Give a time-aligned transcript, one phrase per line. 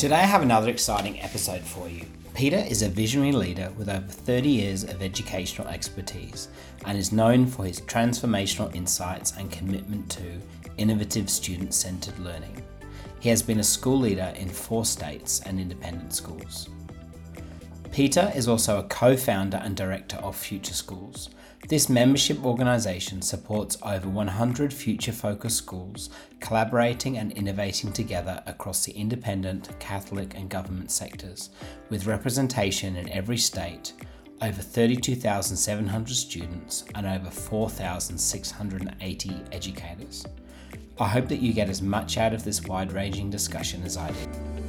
[0.00, 2.06] Today I have another exciting episode for you.
[2.32, 6.48] Peter is a visionary leader with over 30 years of educational expertise
[6.86, 10.40] and is known for his transformational insights and commitment to
[10.78, 12.62] innovative student centered learning.
[13.20, 16.70] He has been a school leader in four states and independent schools.
[17.92, 21.28] Peter is also a co founder and director of Future Schools,
[21.68, 28.92] this membership organisation supports over 100 future focused schools collaborating and innovating together across the
[28.92, 31.50] independent, Catholic, and government sectors,
[31.88, 33.92] with representation in every state,
[34.42, 40.24] over 32,700 students, and over 4,680 educators.
[40.98, 44.10] I hope that you get as much out of this wide ranging discussion as I
[44.10, 44.59] did.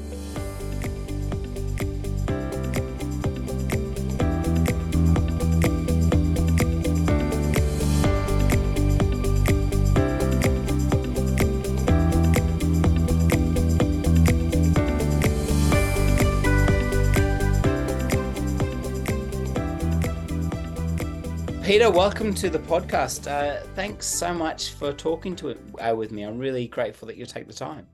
[21.71, 23.31] Peter, welcome to the podcast.
[23.31, 26.23] Uh, thanks so much for talking to it uh, with me.
[26.23, 27.87] I'm really grateful that you take the time.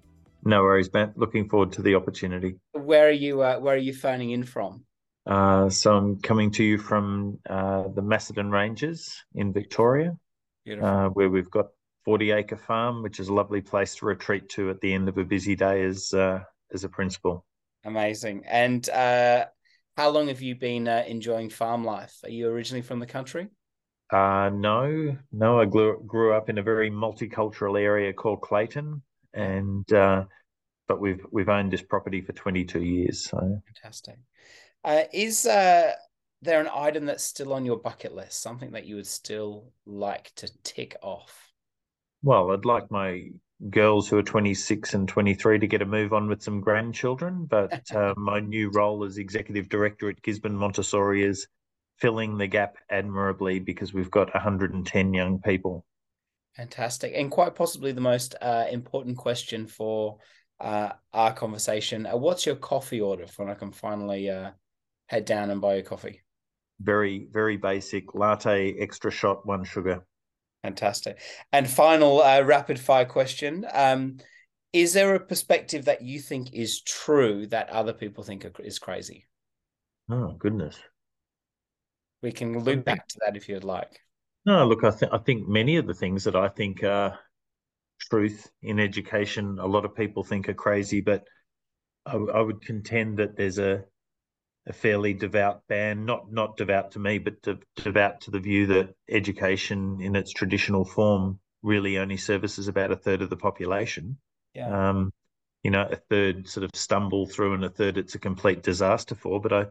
[0.44, 1.16] No worries, Matt.
[1.16, 2.56] Looking forward to the opportunity.
[2.72, 3.44] Where are you?
[3.44, 4.84] Uh, where are you phoning in from?
[5.28, 10.18] Uh, so I'm coming to you from uh, the Macedon Ranges in Victoria,
[10.82, 11.68] uh, where we've got
[12.04, 15.20] 40 acre farm, which is a lovely place to retreat to at the end of
[15.20, 17.46] a busy day as as a principal.
[17.86, 18.44] Amazing.
[18.50, 22.18] And how long have you been enjoying farm life?
[22.24, 23.50] Are you originally from the country?
[24.12, 25.60] Uh, no, no.
[25.60, 29.02] I grew, grew up in a very multicultural area called Clayton,
[29.34, 30.24] and uh,
[30.88, 33.26] but we've we've owned this property for 22 years.
[33.26, 34.16] So fantastic.
[34.84, 35.92] Uh, is uh,
[36.42, 38.42] there an item that's still on your bucket list?
[38.42, 41.52] Something that you would still like to tick off?
[42.24, 43.30] Well, I'd like my
[43.70, 47.92] girls who are 26 and 23 to get a move on with some grandchildren, but
[47.96, 51.48] uh, my new role as executive director at Gisborne Montessori is
[51.98, 55.86] filling the gap admirably because we've got 110 young people.
[56.56, 57.14] Fantastic.
[57.16, 60.18] And quite possibly the most uh, important question for
[60.60, 62.06] uh, our conversation.
[62.06, 64.52] Uh, what's your coffee order for when I can finally uh,
[65.08, 66.24] head down and buy a coffee?
[66.80, 70.04] Very, very basic latte, extra shot, one sugar.
[70.64, 71.20] Fantastic.
[71.52, 73.66] And final uh, rapid fire question.
[73.72, 74.18] Um,
[74.74, 79.26] is there a perspective that you think is true that other people think is crazy?
[80.10, 80.78] Oh, goodness.
[82.22, 84.00] We can loop back to that if you'd like.
[84.46, 87.20] No, look, I think I think many of the things that I think are
[88.00, 91.24] truth in education, a lot of people think are crazy, but
[92.06, 93.84] I, I would contend that there's a
[94.68, 98.68] a fairly devout band, not not devout to me, but de- devout to the view
[98.68, 104.18] that education in its traditional form really only services about a third of the population.
[104.54, 104.90] Yeah.
[104.90, 105.14] Um,
[105.64, 109.16] you know, a third sort of stumble through, and a third it's a complete disaster
[109.16, 109.40] for.
[109.42, 109.66] But I,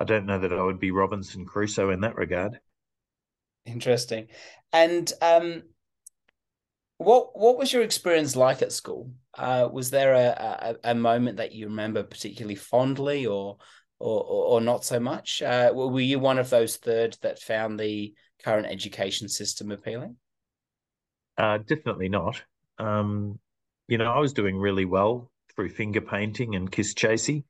[0.00, 2.58] I don't know that I would be Robinson Crusoe in that regard.
[3.66, 4.28] Interesting.
[4.72, 5.62] And um,
[6.96, 9.12] what what was your experience like at school?
[9.36, 13.58] Uh, was there a, a, a moment that you remember particularly fondly, or
[13.98, 15.42] or or not so much?
[15.42, 20.16] Uh, were you one of those third that found the current education system appealing?
[21.36, 22.42] Uh, definitely not.
[22.78, 23.38] Um,
[23.86, 27.44] you know, I was doing really well through finger painting and kiss chasey.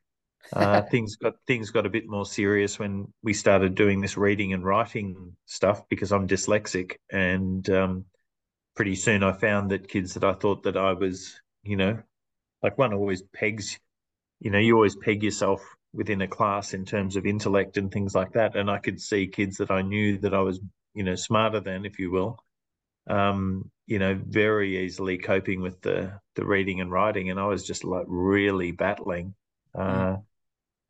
[0.53, 4.53] Uh, things got things got a bit more serious when we started doing this reading
[4.53, 8.05] and writing stuff because I'm dyslexic, and um,
[8.77, 12.03] pretty soon I found that kids that I thought that I was, you know,
[12.63, 13.79] like one always pegs,
[14.41, 18.15] you know, you always peg yourself within a class in terms of intellect and things
[18.15, 20.61] like that, and I could see kids that I knew that I was,
[20.95, 22.39] you know, smarter than, if you will,
[23.09, 27.67] um, you know, very easily coping with the the reading and writing, and I was
[27.67, 29.35] just like really battling.
[29.75, 30.25] Uh, mm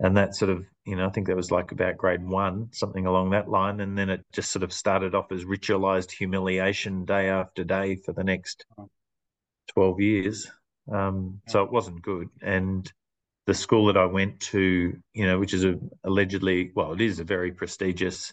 [0.01, 3.07] and that sort of you know i think that was like about grade one something
[3.07, 3.81] along that line.
[3.81, 8.13] And then it just sort of started off as ritualized humiliation day after day for
[8.13, 8.65] the next
[9.75, 10.51] 12 years.
[10.93, 12.29] Um, so it wasn't good.
[12.43, 12.91] And
[13.47, 15.75] the school that i went to you know which is a
[16.05, 18.33] allegedly well it is a very prestigious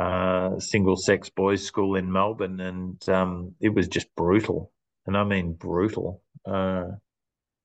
[0.00, 2.60] uh, single sex boys school in melbourne.
[2.60, 4.72] And um, it was just brutal.
[5.06, 6.22] And i mean brutal.
[6.46, 6.84] Uh,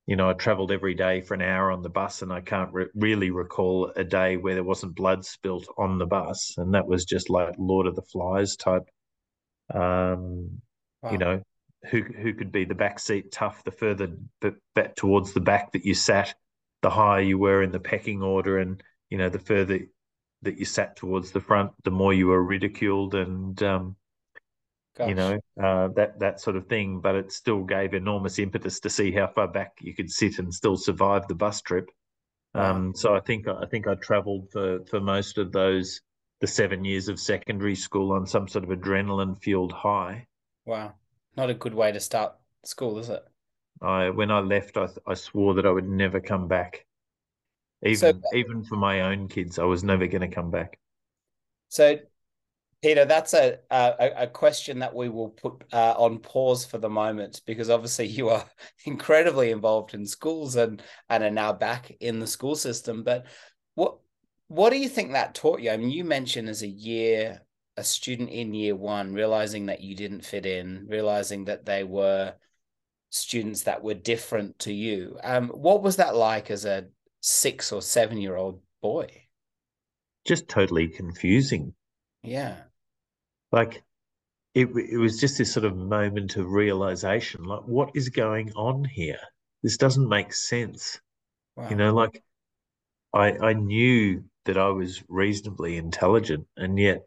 [0.05, 2.73] you know, I traveled every day for an hour on the bus, and I can't
[2.73, 6.88] re really recall a day where there wasn't blood spilt on the bus, and that
[6.88, 8.89] was just like Lord of the Flies type.
[9.73, 10.61] Um,
[11.01, 11.11] wow.
[11.11, 11.41] You know,
[11.89, 14.09] who who could be the back seat tough the further
[14.75, 16.35] back towards the back that you sat,
[16.81, 19.79] the higher you were in the pecking order, and you know, the further
[20.41, 23.95] that you sat towards the front, the more you were ridiculed and um,
[24.95, 25.09] Gosh.
[25.09, 26.99] you know uh, that that sort of thing.
[26.99, 30.53] But it still gave enormous impetus to see how far back you could sit and
[30.53, 31.89] still survive the bus trip.
[32.55, 36.01] Um, so I think I think I travelled for for most of those
[36.41, 40.27] the seven years of secondary school on some sort of adrenaline fueled high.
[40.65, 40.93] Wow,
[41.35, 43.23] not a good way to start school, is it?
[43.81, 46.85] I when I left, I I swore that I would never come back.
[47.83, 50.79] Even so, even for my own kids, I was never going to come back.
[51.69, 51.97] So
[52.83, 56.89] Peter, that's a, a, a question that we will put uh, on pause for the
[56.89, 58.45] moment because obviously you are
[58.85, 63.01] incredibly involved in schools and and are now back in the school system.
[63.01, 63.25] But
[63.75, 64.00] what
[64.50, 65.71] what do you think that taught you?
[65.71, 67.41] I mean, you mentioned as a year
[67.77, 72.33] a student in year one realizing that you didn't fit in, realizing that they were
[73.12, 75.18] students that were different to you.
[75.24, 76.88] Um, what was that like as a
[77.21, 79.07] six or seven year old boy?
[80.25, 81.74] Just totally confusing.
[82.24, 82.57] Yeah
[83.53, 83.83] like
[84.55, 88.83] it, it was just this sort of moment of realization like what is going on
[88.83, 89.19] here
[89.61, 91.00] this doesn't make sense
[91.55, 91.69] wow.
[91.69, 92.21] you know like
[93.13, 97.03] i i knew that i was reasonably intelligent and yet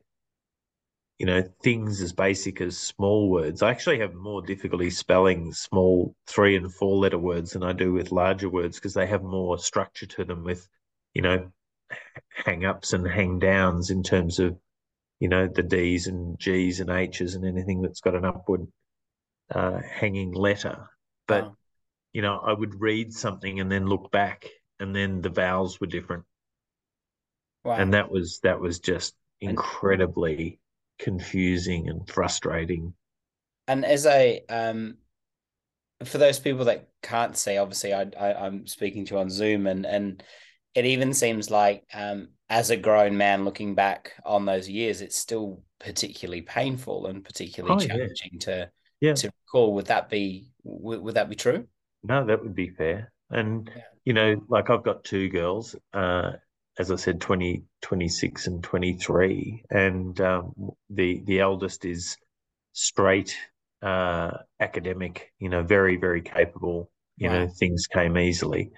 [1.19, 6.15] you know things as basic as small words i actually have more difficulty spelling small
[6.27, 9.59] three and four letter words than i do with larger words because they have more
[9.59, 10.69] structure to them with
[11.15, 11.51] you know
[12.45, 14.57] hang ups and hang downs in terms of
[15.21, 18.67] you know, the D's and G's and H's and anything that's got an upward
[19.55, 20.89] uh, hanging letter.
[21.27, 21.57] But, wow.
[22.13, 24.49] you know, I would read something and then look back
[24.79, 26.25] and then the vowels were different.
[27.65, 27.77] Wow.
[27.77, 30.61] And that was that was just incredibly
[30.99, 32.95] confusing and frustrating.
[33.67, 34.99] And as a um
[36.05, 39.67] for those people that can't see, obviously I, I am speaking to you on Zoom
[39.67, 40.23] and and
[40.75, 45.19] it even seems like um as a grown man looking back on those years, it's
[45.19, 48.39] still particularly painful and particularly oh, challenging yeah.
[48.41, 48.71] to
[49.01, 49.15] yeah.
[49.15, 49.75] to recall.
[49.75, 51.67] Would that be would, would that be true?
[52.03, 53.13] No, that would be fair.
[53.31, 53.83] And yeah.
[54.05, 56.33] you know, like I've got two girls, uh,
[56.79, 59.65] as I said, 20, 26 and 23.
[59.71, 60.53] And um,
[60.91, 62.17] the the eldest is
[62.73, 63.37] straight
[63.83, 66.91] uh, academic, you know, very, very capable.
[67.17, 67.35] You wow.
[67.35, 68.71] know, things came easily.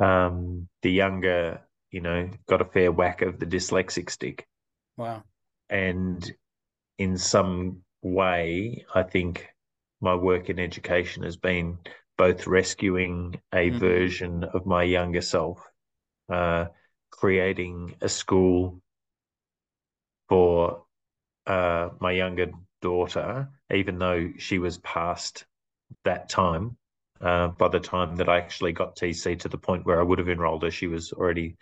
[0.00, 4.46] Um, the younger you know, got a fair whack of the dyslexic stick.
[4.96, 5.22] Wow.
[5.70, 6.30] And
[6.98, 9.48] in some way, I think
[10.00, 11.78] my work in education has been
[12.16, 13.78] both rescuing a mm-hmm.
[13.78, 15.60] version of my younger self,
[16.28, 16.66] uh,
[17.10, 18.80] creating a school
[20.28, 20.84] for
[21.46, 22.50] uh, my younger
[22.82, 25.46] daughter, even though she was past
[26.04, 26.76] that time.
[27.20, 30.20] Uh, by the time that I actually got TC to the point where I would
[30.20, 31.56] have enrolled her, she was already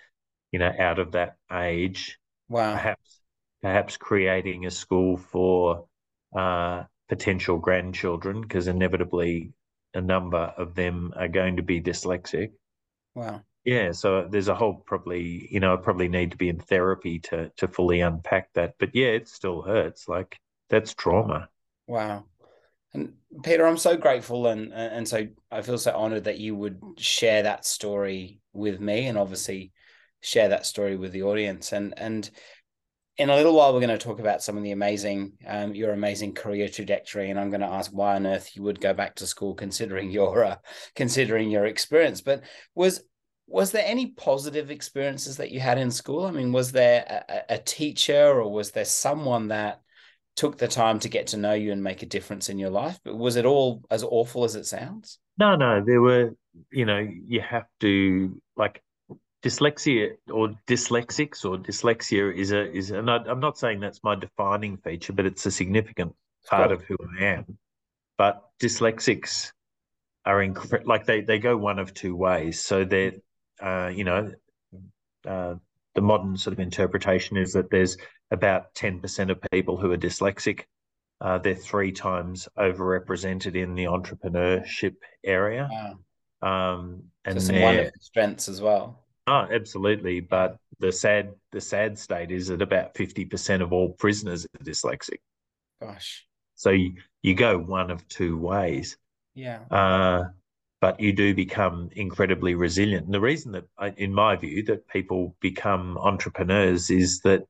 [0.56, 2.19] you know, out of that age.
[2.48, 2.72] Wow.
[2.72, 3.20] Perhaps,
[3.60, 5.84] perhaps creating a school for
[6.34, 9.53] uh, potential grandchildren, because inevitably
[9.93, 12.53] a number of them are going to be dyslexic.
[13.15, 13.43] Wow.
[13.67, 17.19] Yeah, so there's a whole probably, you know, I probably need to be in therapy
[17.29, 18.77] to to fully unpack that.
[18.79, 20.08] But yeah, it still hurts.
[20.08, 20.39] Like
[20.70, 21.51] that's trauma.
[21.86, 22.25] Wow.
[22.94, 26.81] And Peter, I'm so grateful and and so I feel so honored that you would
[26.96, 29.72] share that story with me and obviously
[30.20, 31.73] share that story with the audience.
[31.73, 32.29] And and
[33.19, 35.93] in a little while, we're going to talk about some of the amazing, um, your
[35.93, 39.15] amazing career trajectory, and I'm going to ask why on earth you would go back
[39.17, 40.56] to school, considering your uh,
[40.94, 42.20] considering your experience.
[42.20, 42.43] But
[42.75, 43.03] was
[43.46, 46.27] was there any positive experiences that you had in school?
[46.27, 49.81] I mean, was there a, a teacher or was there someone that
[50.35, 52.99] took the time to get to know you and make a difference in your life?
[53.05, 55.19] But was it all as awful as it sounds?
[55.39, 56.35] No, no, there were.
[56.70, 58.82] You know, you have to like
[59.46, 64.17] dyslexia or dyslexics or dyslexia is a is and I, am not saying that's my
[64.17, 66.15] defining feature, but it's a significant
[66.48, 67.58] part of who I am.
[68.19, 69.53] But dyslexics
[70.24, 72.65] are inc- like they they go one of two ways.
[72.65, 73.12] So they're
[73.62, 74.32] uh, you know
[75.24, 75.55] uh,
[75.94, 77.96] the modern sort of interpretation is that there's
[78.32, 80.62] about ten percent of people who are dyslexic.
[81.20, 85.69] Uh, they're three times overrepresented in the entrepreneurship area.
[85.70, 85.98] Wow.
[86.43, 89.06] Um, and so some wonderful strengths as well.
[89.27, 90.21] Oh, absolutely.
[90.21, 94.65] But the sad the sad state is that about fifty percent of all prisoners are
[94.65, 95.19] dyslexic.
[95.81, 96.27] Gosh.
[96.55, 98.97] So you, you go one of two ways.
[99.35, 99.61] Yeah.
[99.71, 100.25] Uh,
[100.81, 103.06] but you do become incredibly resilient.
[103.06, 103.65] And the reason that,
[103.97, 107.45] in my view, that people become entrepreneurs is that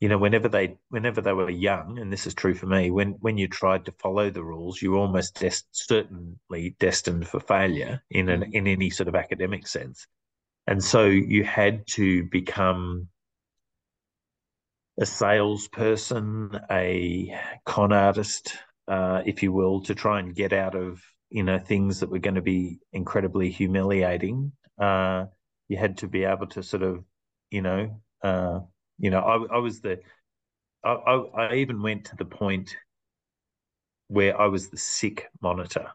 [0.00, 3.12] you know whenever they whenever they were young and this is true for me when
[3.20, 8.02] when you tried to follow the rules you were almost des- certainly destined for failure
[8.10, 10.08] in an in any sort of academic sense
[10.66, 13.08] and so you had to become
[15.00, 18.56] a salesperson a con artist
[18.88, 22.18] uh, if you will to try and get out of you know things that were
[22.18, 25.24] going to be incredibly humiliating uh,
[25.68, 27.04] you had to be able to sort of
[27.50, 28.60] you know uh,
[28.98, 29.98] you know, I, I was the,
[30.84, 31.14] I, I,
[31.46, 32.76] I even went to the point
[34.08, 35.88] where I was the sick monitor.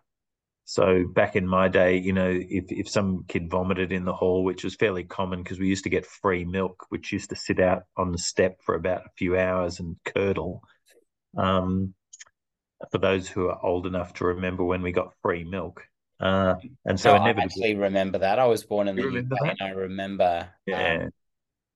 [0.69, 4.43] So back in my day, you know, if, if some kid vomited in the hall,
[4.43, 7.61] which was fairly common because we used to get free milk, which used to sit
[7.61, 10.61] out on the step for about a few hours and curdle.
[11.37, 11.93] Um,
[12.91, 15.83] for those who are old enough to remember when we got free milk.
[16.19, 18.37] Uh, and so I actually remember that.
[18.37, 21.03] I was born in the UK and I remember yeah.
[21.03, 21.09] um,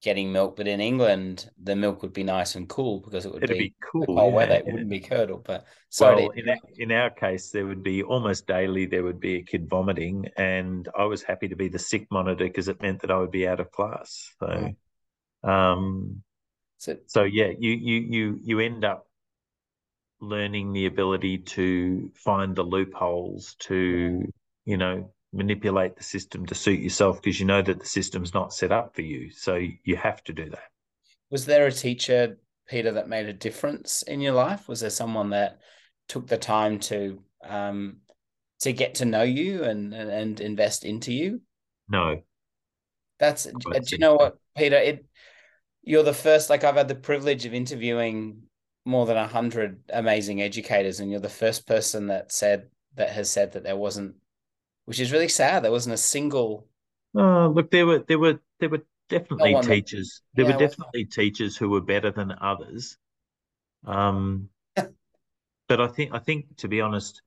[0.02, 3.48] getting milk, but in England, the milk would be nice and cool because it would
[3.48, 4.06] be, be, cool.
[4.06, 5.44] Cold yeah, weather, it wouldn't be curdled.
[5.44, 9.20] But so well, in, our, in our case, there would be almost daily there would
[9.20, 12.82] be a kid vomiting, and I was happy to be the sick monitor because it
[12.82, 14.34] meant that I would be out of class.
[14.40, 14.74] So,
[15.44, 16.24] um,
[16.78, 19.08] so, so yeah, you you you you end up
[20.20, 24.32] learning the ability to find the loopholes to
[24.66, 28.54] you know manipulate the system to suit yourself because you know that the system's not
[28.54, 29.32] set up for you.
[29.32, 30.70] So you have to do that.
[31.30, 34.68] Was there a teacher, Peter, that made a difference in your life?
[34.68, 35.60] Was there someone that
[36.10, 37.98] took the time to um,
[38.60, 41.42] to get to know you and and invest into you?
[41.90, 42.22] No.
[43.20, 44.76] That's do you know what, Peter?
[44.76, 45.06] It
[45.84, 46.50] you're the first.
[46.50, 48.44] Like I've had the privilege of interviewing
[48.84, 53.30] more than a hundred amazing educators, and you're the first person that said that has
[53.30, 54.16] said that there wasn't
[54.86, 55.64] which is really sad.
[55.64, 56.68] There wasn't a single.
[57.16, 60.22] Oh, look, there were there were there were definitely no teachers.
[60.34, 62.98] There yeah, were definitely teachers who were better than others.
[63.86, 64.50] Um,
[65.68, 67.22] but I think I think to be honest,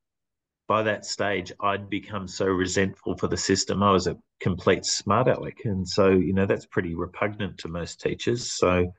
[0.69, 3.83] by that stage, I'd become so resentful for the system.
[3.83, 8.01] I was a complete smart aleck, and so you know that's pretty repugnant to most
[8.01, 8.53] teachers.
[8.53, 8.93] So,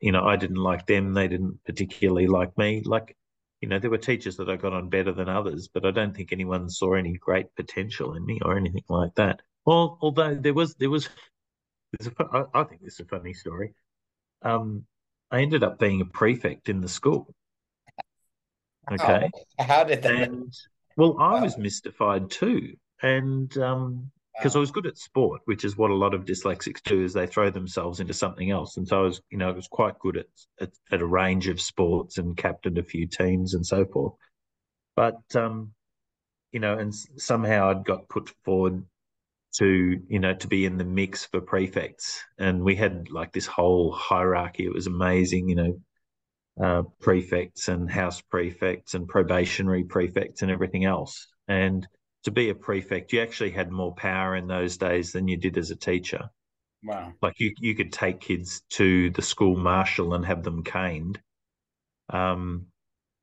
[0.00, 2.82] you know, I didn't like them; they didn't particularly like me.
[2.84, 3.16] Like
[3.62, 6.14] you know, there were teachers that I got on better than others, but I don't
[6.14, 9.40] think anyone saw any great potential in me or anything like that.
[9.64, 11.08] Well, although there was, there was,
[12.04, 13.74] a, I think this is a funny story.
[14.42, 14.84] Um,
[15.30, 17.32] I ended up being a prefect in the school.
[18.90, 19.30] Okay.
[19.58, 20.12] Oh, how did that?
[20.12, 20.52] And,
[20.96, 24.56] well, I was mystified too, and um, because.
[24.56, 27.26] I was good at sport, which is what a lot of dyslexics do, is they
[27.26, 28.76] throw themselves into something else.
[28.76, 30.26] And so I was, you know, I was quite good at,
[30.60, 34.14] at, at a range of sports and captained a few teams and so forth.
[34.94, 35.72] But um,
[36.52, 38.84] you know, and somehow I'd got put forward
[39.54, 43.46] to, you know, to be in the mix for prefects, and we had like this
[43.46, 44.64] whole hierarchy.
[44.64, 45.80] It was amazing, you know,
[46.62, 51.86] uh, prefects and house prefects and probationary prefects and everything else, and
[52.24, 55.58] to be a prefect, you actually had more power in those days than you did
[55.58, 56.30] as a teacher.
[56.84, 57.12] Wow.
[57.20, 61.20] Like you, you could take kids to the school marshal and have them caned,
[62.10, 62.66] um,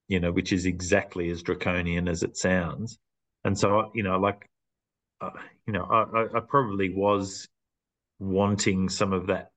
[0.07, 2.97] you know, which is exactly as draconian as it sounds.
[3.43, 4.49] And so, you know, like,
[5.21, 5.31] uh,
[5.65, 7.47] you know, I, I probably was
[8.19, 9.51] wanting some of that,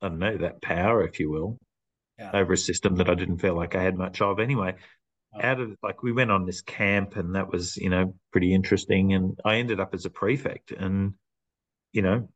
[0.00, 1.58] I don't know, that power, if you will,
[2.18, 2.30] yeah.
[2.34, 4.74] over a system that I didn't feel like I had much of anyway
[5.40, 9.12] out of like we went on this camp and that was you know pretty interesting
[9.14, 11.14] and i ended up as a prefect and
[11.92, 12.28] you know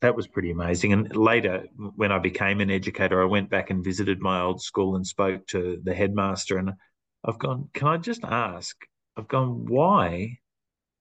[0.00, 0.94] that was pretty amazing.
[0.94, 1.64] And later
[1.96, 5.46] when i became an educator i went back and visited my old school and spoke
[5.48, 6.72] to the headmaster and
[7.24, 8.76] i've gone can i just ask
[9.16, 10.38] i've gone why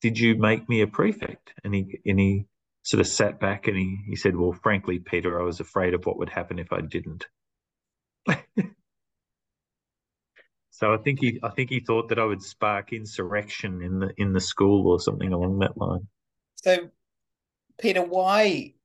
[0.02, 1.54] did you make me a prefect?
[1.64, 2.46] And he and he
[2.84, 6.06] sort of sat back and he, he said well frankly peter i was afraid of
[6.06, 7.28] what would happen if i didn't
[10.80, 14.14] So I think he, I think he thought that I would spark insurrection in the
[14.16, 16.08] in the school or something along that line.
[16.56, 16.90] So,
[17.78, 18.76] Peter, why,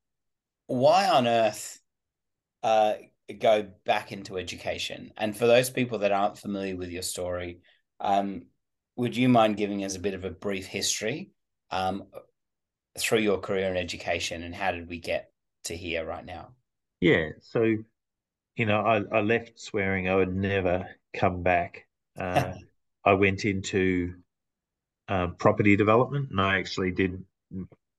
[0.67, 1.81] why on earth,
[2.65, 2.95] uh,
[3.39, 5.13] go back into education?
[5.17, 7.61] And for those people that aren't familiar with your story,
[8.01, 8.47] um,
[8.97, 11.31] would you mind giving us a bit of a brief history
[11.71, 12.09] um,
[12.99, 15.31] through your career in education and how did we get
[15.67, 16.49] to here right now?
[17.01, 17.29] Yeah.
[17.41, 17.77] So,
[18.57, 21.87] you know, I, I left swearing I would never come back.
[22.19, 22.55] Uh,
[23.05, 24.15] I went into
[25.09, 27.23] uh, property development, and I actually did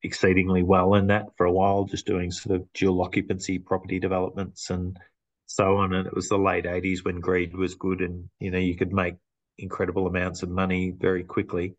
[0.04, 4.70] exceedingly well in that for a while, just doing sort of dual occupancy property developments
[4.70, 4.98] and
[5.46, 5.94] so on.
[5.94, 8.94] And it was the late '80s when greed was good, and you know you could
[8.94, 9.16] make
[9.58, 11.76] incredible amounts of money very quickly.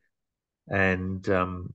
[0.69, 1.75] And um,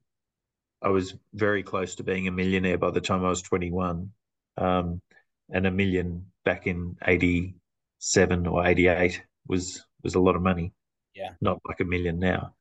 [0.81, 4.11] I was very close to being a millionaire by the time I was 21.
[4.57, 5.01] Um,
[5.49, 10.73] and a million back in 87 or 88 was was a lot of money.
[11.13, 11.31] Yeah.
[11.41, 12.55] Not like a million now.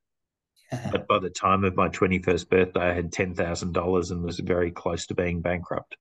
[0.93, 5.07] but by the time of my 21st birthday, I had $10,000 and was very close
[5.07, 5.97] to being bankrupt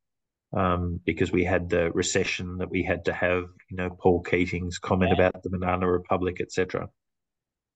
[0.56, 4.78] um, because we had the recession that we had to have, you know, Paul Keating's
[4.78, 5.28] comment yeah.
[5.28, 6.90] about the Banana Republic, etc.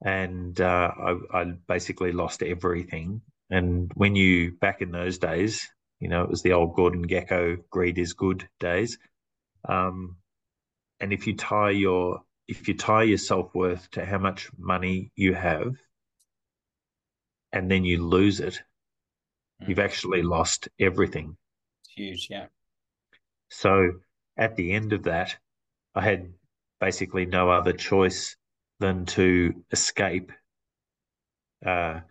[0.03, 3.21] And uh, I, I basically lost everything.
[3.49, 5.67] And when you, back in those days,
[5.99, 8.97] you know, it was the old Gordon Gekko greed is good days.
[9.67, 10.17] Um,
[10.99, 15.11] and if you tie your if you tie your self worth to how much money
[15.15, 15.75] you have,
[17.51, 18.61] and then you lose it,
[19.61, 19.69] mm.
[19.69, 21.37] you've actually lost everything.
[21.83, 22.47] It's huge, yeah.
[23.49, 23.91] So
[24.37, 25.37] at the end of that,
[25.95, 26.33] I had
[26.79, 28.35] basically no other choice
[28.79, 30.31] than to escape
[31.65, 32.01] uh,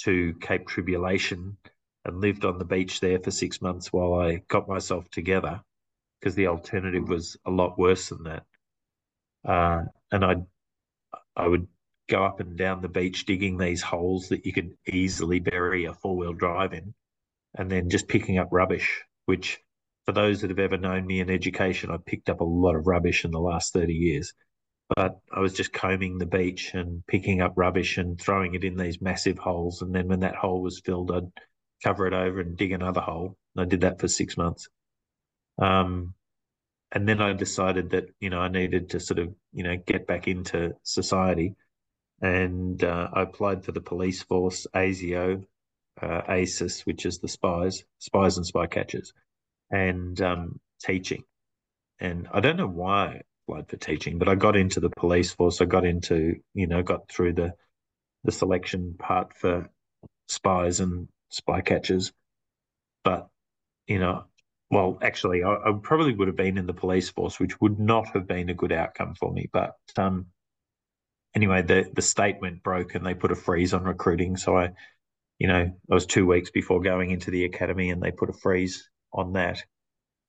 [0.00, 1.56] to Cape Tribulation
[2.04, 5.60] and lived on the beach there for six months while I got myself together
[6.20, 8.44] because the alternative was a lot worse than that.
[9.46, 10.36] Uh, and I,
[11.36, 11.66] I would
[12.08, 15.94] go up and down the beach digging these holes that you could easily bury a
[15.94, 16.94] four wheel drive in,
[17.56, 19.02] and then just picking up rubbish.
[19.26, 19.60] Which,
[20.04, 22.86] for those that have ever known me in education, I picked up a lot of
[22.86, 24.32] rubbish in the last thirty years.
[24.94, 28.76] But I was just combing the beach and picking up rubbish and throwing it in
[28.76, 29.80] these massive holes.
[29.80, 31.30] And then when that hole was filled, I'd
[31.82, 33.36] cover it over and dig another hole.
[33.54, 34.68] And I did that for six months.
[35.56, 36.14] Um,
[36.92, 40.06] and then I decided that you know I needed to sort of you know get
[40.06, 41.56] back into society,
[42.20, 45.44] and uh, I applied for the police force, ASIO,
[46.00, 49.12] uh, ASIS, which is the spies, spies and spy catchers,
[49.70, 51.24] and um, teaching.
[51.98, 55.32] And I don't know why I applied for teaching, but I got into the police
[55.32, 55.62] force.
[55.62, 57.54] I got into you know got through the
[58.24, 59.70] the selection part for
[60.28, 62.12] spies and spy catchers,
[63.02, 63.28] but
[63.86, 64.24] you know
[64.72, 68.08] well, actually, I, I, probably would have been in the police force, which would not
[68.14, 69.50] have been a good outcome for me.
[69.52, 70.28] But um,
[71.34, 74.38] anyway, the the state went broke and they put a freeze on recruiting.
[74.38, 74.70] So I,
[75.38, 78.32] you know, I was two weeks before going into the academy, and they put a
[78.32, 79.62] freeze on that.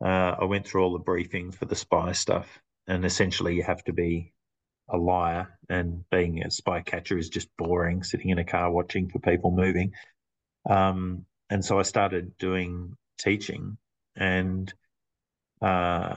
[0.03, 3.85] Uh, I went through all the briefing for the spy stuff, and essentially, you have
[3.85, 4.33] to be
[4.89, 9.07] a liar, and being a spy catcher is just boring, sitting in a car watching
[9.09, 9.93] for people moving.
[10.69, 13.77] Um, and so I started doing teaching
[14.15, 14.73] and
[15.61, 16.15] uh,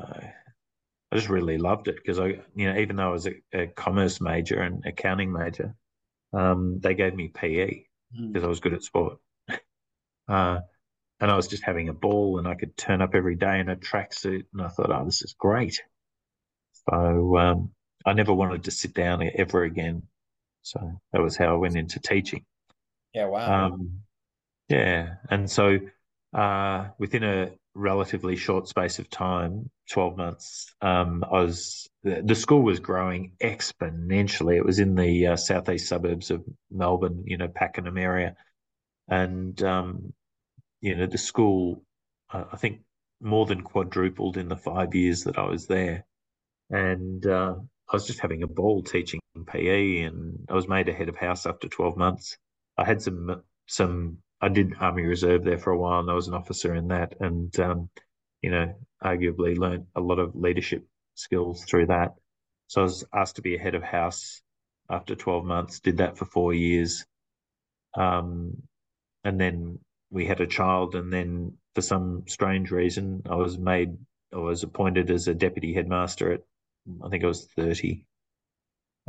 [1.12, 3.66] I just really loved it because I, you know, even though I was a, a
[3.68, 5.74] commerce major and accounting major,
[6.32, 8.44] um, they gave me PE because mm.
[8.44, 9.18] I was good at sport.
[10.28, 10.60] uh,
[11.18, 13.70] and I was just having a ball, and I could turn up every day in
[13.70, 15.82] a tracksuit, and I thought, oh, this is great.
[16.90, 17.70] So um,
[18.04, 20.02] I never wanted to sit down ever again.
[20.62, 22.44] So that was how I went into teaching.
[23.14, 23.66] Yeah, wow.
[23.66, 24.00] Um,
[24.68, 25.78] yeah, and so
[26.34, 32.62] uh, within a relatively short space of time, 12 months, um, I was the school
[32.62, 34.56] was growing exponentially.
[34.56, 38.36] It was in the uh, southeast suburbs of Melbourne, you know, Pakenham area,
[39.08, 40.12] and um,
[40.80, 41.82] you know the school,
[42.32, 42.80] uh, I think,
[43.20, 46.06] more than quadrupled in the five years that I was there,
[46.70, 47.56] and uh,
[47.88, 51.16] I was just having a ball teaching PE, and I was made a head of
[51.16, 52.38] house after 12 months.
[52.78, 56.28] I had some some I did Army Reserve there for a while, and I was
[56.28, 57.88] an officer in that, and um,
[58.42, 62.14] you know, arguably learned a lot of leadership skills through that.
[62.66, 64.42] So I was asked to be a head of house
[64.90, 65.80] after 12 months.
[65.80, 67.06] Did that for four years,
[67.94, 68.62] um,
[69.24, 69.78] and then
[70.10, 73.96] we had a child, and then for some strange reason, I was made,
[74.32, 76.40] I was appointed as a deputy headmaster at,
[77.04, 78.04] I think I was 30,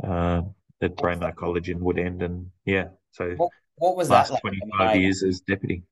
[0.02, 0.42] uh,
[0.80, 3.34] at Braemar College in Woodend, and yeah, so.
[3.36, 4.40] What was that like?
[4.40, 5.82] 25 years as deputy.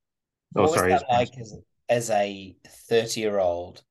[0.55, 0.93] Oh, sorry.
[0.93, 1.55] As like as,
[1.89, 2.57] as a
[2.89, 3.83] 30 year old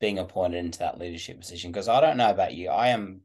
[0.00, 1.70] being appointed into that leadership position?
[1.72, 2.70] Because I don't know about you.
[2.70, 3.22] I am,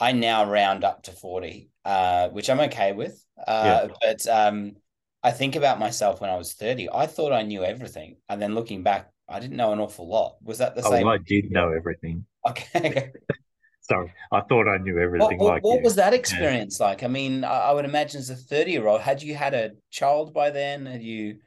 [0.00, 3.24] I now round up to 40, uh, which I'm okay with.
[3.46, 3.94] Uh, yeah.
[4.00, 4.76] But um,
[5.22, 6.88] I think about myself when I was 30.
[6.92, 8.16] I thought I knew everything.
[8.28, 10.36] And then looking back, I didn't know an awful lot.
[10.42, 11.06] Was that the oh, same?
[11.06, 12.24] Well, I did know everything.
[12.48, 13.12] Okay.
[13.88, 15.38] Sorry, I thought I knew everything.
[15.38, 16.86] What, what, like what was that experience yeah.
[16.86, 17.02] like?
[17.02, 20.50] I mean, I, I, would imagine as a thirty-year-old, had you had a child by
[20.50, 20.84] then?
[20.84, 21.38] Had you?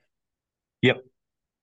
[0.82, 1.04] Yep.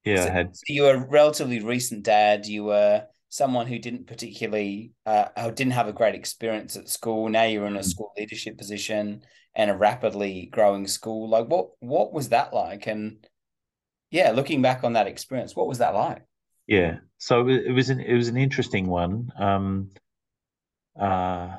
[0.04, 0.54] Yeah, so, I had.
[0.68, 2.46] you were a relatively recent dad.
[2.46, 7.28] You were someone who didn't particularly, uh, didn't have a great experience at school.
[7.28, 7.84] Now you're in a mm.
[7.84, 9.22] school leadership position
[9.54, 11.28] and a rapidly growing school.
[11.28, 12.86] Like, what what was that like?
[12.86, 13.26] And
[14.12, 16.22] yeah, looking back on that experience, what was that like?
[16.68, 19.30] Yeah, so it was an it was an interesting one.
[19.36, 19.90] Um,
[20.98, 21.56] uh,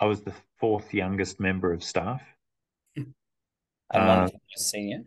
[0.00, 2.22] I was the fourth youngest member of staff.
[2.96, 5.02] And one uh, of them was senior.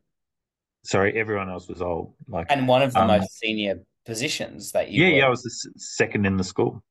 [0.83, 2.13] sorry, everyone else was old.
[2.27, 5.03] Like, and one of the um, most senior positions that you.
[5.03, 5.17] Yeah, were.
[5.17, 6.81] yeah, I was the second in the school.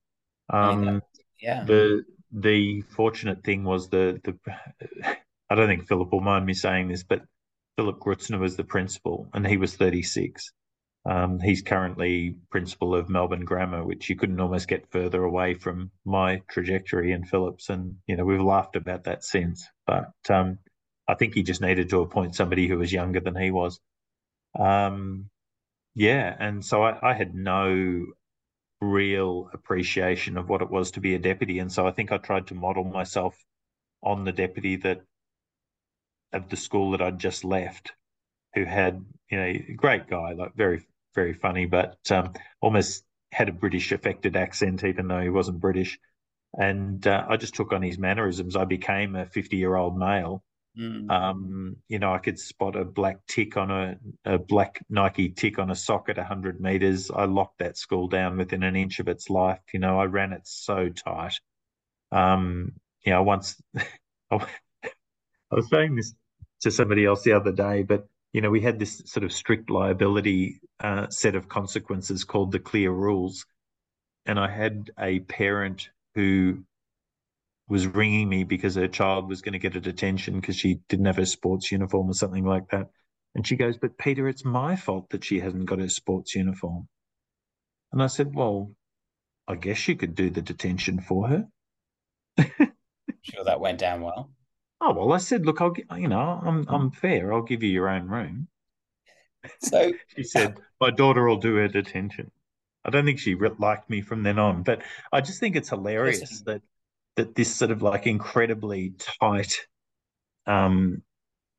[0.50, 1.02] Um,
[1.40, 1.64] yeah.
[1.64, 4.36] The the fortunate thing was the the.
[5.48, 7.22] I don't think Philip will mind me saying this, but
[7.76, 10.50] Philip Grutzner was the principal, and he was 36.
[11.08, 15.92] Um, he's currently principal of Melbourne Grammar, which you couldn't almost get further away from
[16.04, 17.68] my trajectory in Phillips.
[17.68, 19.68] And, you know, we've laughed about that since.
[19.86, 20.58] But um,
[21.06, 23.78] I think he just needed to appoint somebody who was younger than he was.
[24.58, 25.30] Um,
[25.94, 26.34] yeah.
[26.36, 28.06] And so I, I had no
[28.80, 31.60] real appreciation of what it was to be a deputy.
[31.60, 33.38] And so I think I tried to model myself
[34.02, 35.02] on the deputy that
[36.32, 37.92] of the school that I'd just left,
[38.54, 40.84] who had, you know, a great guy, like very
[41.16, 43.02] very funny, but um, almost
[43.32, 45.98] had a British affected accent, even though he wasn't British.
[46.56, 48.54] And uh, I just took on his mannerisms.
[48.54, 50.44] I became a 50 year old male.
[50.78, 51.10] Mm.
[51.10, 55.58] Um, you know, I could spot a black tick on a, a black Nike tick
[55.58, 57.10] on a sock at 100 meters.
[57.10, 59.60] I locked that school down within an inch of its life.
[59.72, 61.34] You know, I ran it so tight.
[62.12, 62.74] Um,
[63.04, 63.60] you know, once
[64.30, 64.38] I
[65.50, 66.14] was saying this
[66.60, 69.70] to somebody else the other day, but you know, we had this sort of strict
[69.70, 73.46] liability uh, set of consequences called the clear rules.
[74.26, 76.64] And I had a parent who
[77.68, 81.06] was ringing me because her child was going to get a detention because she didn't
[81.06, 82.88] have a sports uniform or something like that.
[83.34, 86.88] And she goes, But Peter, it's my fault that she hasn't got her sports uniform.
[87.92, 88.72] And I said, Well,
[89.48, 91.48] I guess you could do the detention for her.
[93.22, 94.30] sure that went down well.
[94.80, 97.32] Oh well, I said, look, I'll you know, I'm I'm fair.
[97.32, 98.48] I'll give you your own room.
[99.58, 102.30] So she said, my daughter will do her detention.
[102.84, 106.42] I don't think she liked me from then on, but I just think it's hilarious
[106.46, 106.62] that
[107.16, 109.66] that this sort of like incredibly tight
[110.46, 111.02] um,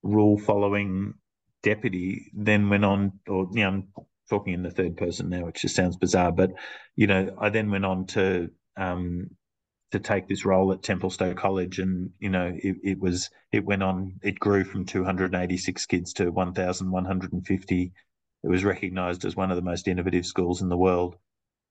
[0.04, 1.16] rule following
[1.64, 3.90] deputy then went on, or you know, I'm
[4.30, 6.52] talking in the third person now, which just sounds bizarre, but
[6.96, 9.32] you know, I then went on to um,
[9.92, 13.84] to take this role at Templestowe College, and you know, it, it was it went
[13.84, 14.20] on.
[14.22, 17.94] It grew from 286 kids to 1,150.
[18.44, 21.16] It was recognised as one of the most innovative schools in the world.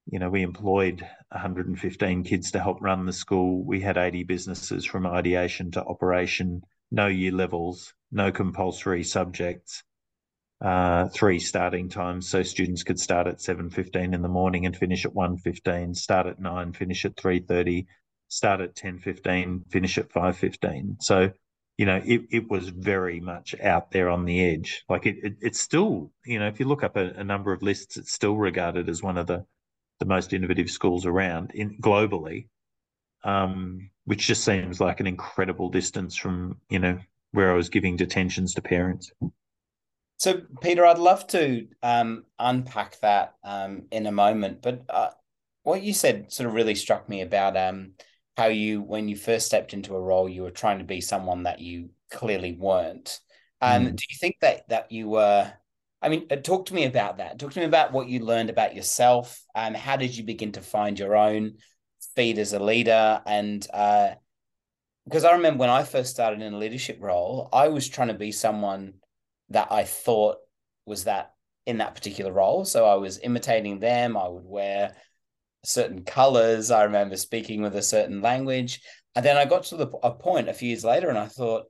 [0.07, 3.65] You know, we employed 115 kids to help run the school.
[3.65, 6.63] We had 80 businesses from ideation to operation.
[6.91, 9.83] No year levels, no compulsory subjects.
[10.59, 15.05] Uh, three starting times, so students could start at 7:15 in the morning and finish
[15.05, 15.95] at 1:15.
[15.95, 17.87] Start at nine, finish at 3:30
[18.29, 21.03] start at 10.15, finish at 5.15.
[21.03, 21.31] So,
[21.77, 24.85] you know, it, it was very much out there on the edge.
[24.89, 27.63] Like it, it it's still, you know, if you look up a, a, number of
[27.63, 29.45] lists, it's still regarded as one of the,
[30.01, 32.49] the most innovative schools around in globally,
[33.25, 36.99] um, which just seems like an incredible distance from, you know,
[37.33, 39.13] where I was giving detentions to parents.
[40.19, 45.11] So, Peter, I'd love to um, unpack that um, in a moment, but uh,
[45.63, 47.93] what you said sort of really struck me about um,
[48.37, 51.45] how you when you first stepped into a role you were trying to be someone
[51.45, 53.21] that you clearly weren't.
[53.61, 53.97] And mm.
[53.97, 55.53] do you think that that you were
[56.03, 57.39] i mean uh, talk to me about that.
[57.39, 60.61] Talk to me about what you learned about yourself and how did you begin to
[60.61, 61.55] find your own
[62.15, 63.23] feet as a leader?
[63.27, 64.11] And uh,
[65.05, 68.15] because i remember when i first started in a leadership role i was trying to
[68.15, 68.95] be someone
[69.51, 70.39] that i thought
[70.85, 71.33] was that
[71.67, 72.65] in that particular role.
[72.65, 74.17] So i was imitating them.
[74.17, 74.95] I would wear
[75.67, 76.71] certain colors.
[76.71, 78.81] I remember speaking with a certain language.
[79.15, 81.65] And then I got to the, a point a few years later and I thought,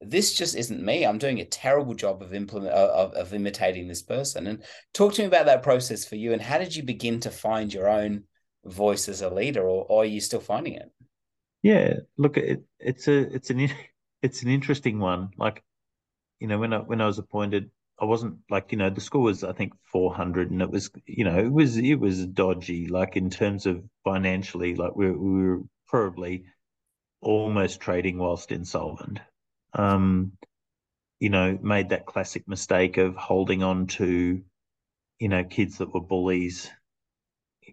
[0.00, 1.04] this just isn't me.
[1.04, 4.46] I'm doing a terrible job of implement uh, of, of imitating this person.
[4.46, 4.62] And
[4.94, 7.74] talk to me about that process for you and how did you begin to find
[7.74, 8.24] your own
[8.64, 10.90] voice as a leader or, or are you still finding it?
[11.62, 13.68] Yeah, look, it, it's a it's an
[14.22, 15.30] it's an interesting one.
[15.36, 15.62] Like,
[16.38, 19.22] you know, when I when I was appointed I wasn't like you know the score
[19.22, 23.16] was I think 400 and it was you know it was it was dodgy like
[23.16, 26.44] in terms of financially like we, we were probably
[27.20, 29.20] almost trading whilst insolvent.
[29.74, 30.32] Um,
[31.20, 34.42] you know, made that classic mistake of holding on to
[35.18, 36.70] you know kids that were bullies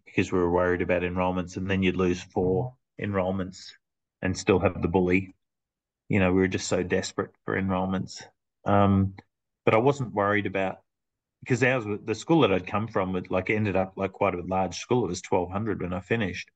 [0.06, 3.72] because we were worried about enrollments and then you'd lose four enrollments
[4.22, 5.36] and still have the bully.
[6.10, 8.24] You know, we were just so desperate for enrollments.
[8.66, 9.14] Um,
[9.68, 10.78] but I wasn't worried about
[11.42, 14.42] because ours the school that I'd come from it like ended up like quite a
[14.42, 15.04] large school.
[15.04, 16.50] It was twelve hundred when I finished,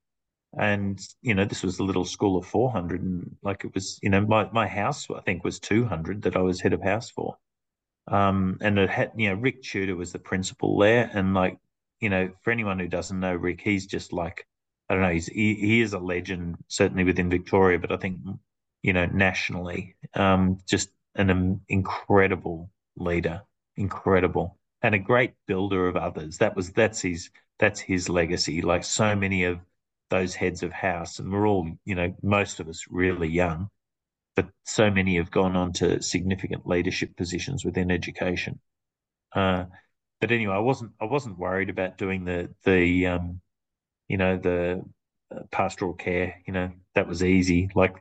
[0.58, 4.00] and you know this was a little school of four hundred, and like it was
[4.02, 6.82] you know my my house I think was two hundred that I was head of
[6.82, 7.36] house for,
[8.08, 11.58] um, and it had you know Rick Tudor was the principal there, and like
[12.00, 14.48] you know for anyone who doesn't know Rick, he's just like
[14.90, 18.20] I don't know he's he, he is a legend certainly within Victoria, but I think
[18.84, 23.42] you know nationally, um, just an um, incredible leader.
[23.78, 26.38] incredible and a great builder of others.
[26.40, 28.62] That was that's his that's his legacy.
[28.62, 29.60] Like so many of
[30.10, 33.70] those heads of house, and we're all, you know, most of us really young,
[34.36, 38.60] but so many have gone on to significant leadership positions within education.
[39.36, 39.66] Uh,
[40.20, 43.42] but anyway, I wasn't I wasn't worried about doing the the um,
[44.08, 44.84] you know the
[45.36, 46.42] uh, pastoral care.
[46.48, 47.70] You know that was easy.
[47.76, 47.96] Like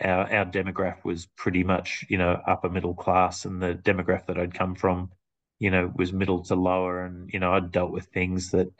[0.00, 4.38] our our demographic was pretty much you know upper middle class, and the demographic that
[4.38, 5.10] I'd come from,
[5.58, 8.70] you know, was middle to lower, and you know I'd dealt with things that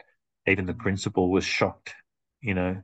[0.46, 1.94] even the principal was shocked,
[2.40, 2.82] you know,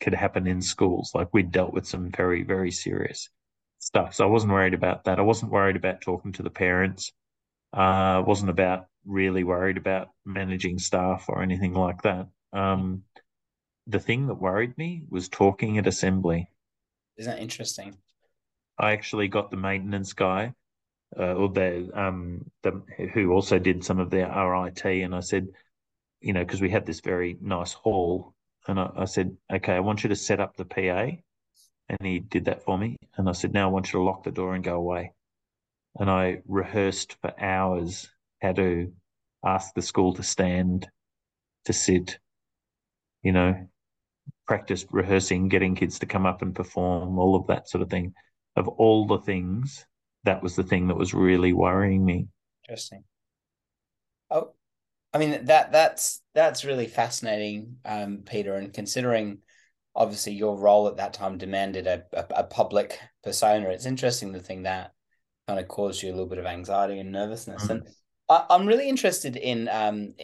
[0.00, 1.12] could happen in schools.
[1.14, 3.28] Like we'd dealt with some very very serious
[3.78, 5.18] stuff, so I wasn't worried about that.
[5.18, 7.12] I wasn't worried about talking to the parents.
[7.72, 12.28] Uh, wasn't about really worried about managing staff or anything like that.
[12.52, 13.02] Um,
[13.86, 16.48] the thing that worried me was talking at assembly.
[17.16, 17.96] Isn't that interesting?
[18.78, 20.52] I actually got the maintenance guy,
[21.18, 25.48] uh, or the um, the who also did some of their RIT, and I said,
[26.20, 28.34] you know, because we had this very nice hall,
[28.66, 31.16] and I, I said, okay, I want you to set up the PA,
[31.88, 34.24] and he did that for me, and I said, now I want you to lock
[34.24, 35.12] the door and go away,
[35.98, 38.10] and I rehearsed for hours
[38.42, 38.92] how to
[39.44, 40.88] ask the school to stand,
[41.66, 42.18] to sit,
[43.22, 43.68] you know,
[44.46, 48.14] practice rehearsing, getting kids to come up and perform, all of that sort of thing.
[48.56, 49.84] Of all the things,
[50.24, 52.28] that was the thing that was really worrying me.
[52.64, 53.04] Interesting.
[54.30, 54.52] Oh,
[55.12, 58.54] I mean that that's that's really fascinating, um, Peter.
[58.54, 59.38] And considering
[59.94, 64.40] obviously your role at that time demanded a, a, a public persona, it's interesting the
[64.40, 64.92] thing that
[65.46, 67.66] kind of caused you a little bit of anxiety and nervousness.
[67.66, 67.70] Mm.
[67.70, 67.88] And
[68.28, 70.14] I, am really interested in um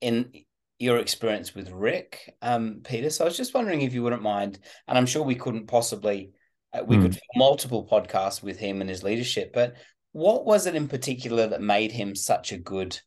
[0.00, 0.32] in
[0.80, 3.10] your experience with Rick, um, Peter.
[3.10, 6.32] So I was just wondering if you wouldn't mind, and I'm sure we couldn't possibly,
[6.72, 7.02] uh, we mm.
[7.02, 9.74] could multiple podcasts with him and his leadership, but
[10.12, 12.98] what was it in particular that made him such a good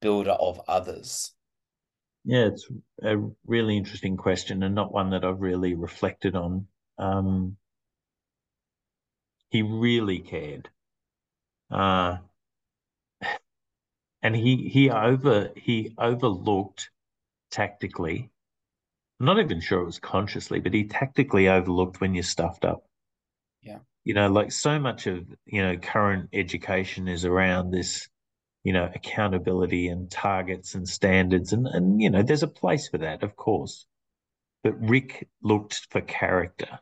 [0.00, 1.32] builder of others?
[2.24, 2.68] Yeah, it's
[3.02, 6.68] a really interesting question and not one that I've really reflected on.
[6.96, 7.56] Um,
[9.48, 10.70] he really cared.
[11.72, 12.18] Uh,
[14.22, 16.90] and he he over he overlooked
[17.50, 18.30] tactically.
[19.18, 22.84] I'm not even sure it was consciously, but he tactically overlooked when you stuffed up.
[23.62, 23.78] Yeah.
[24.04, 28.08] You know, like so much of, you know, current education is around this,
[28.64, 31.52] you know, accountability and targets and standards.
[31.52, 33.86] And, and, you know, there's a place for that, of course.
[34.64, 36.78] But Rick looked for character.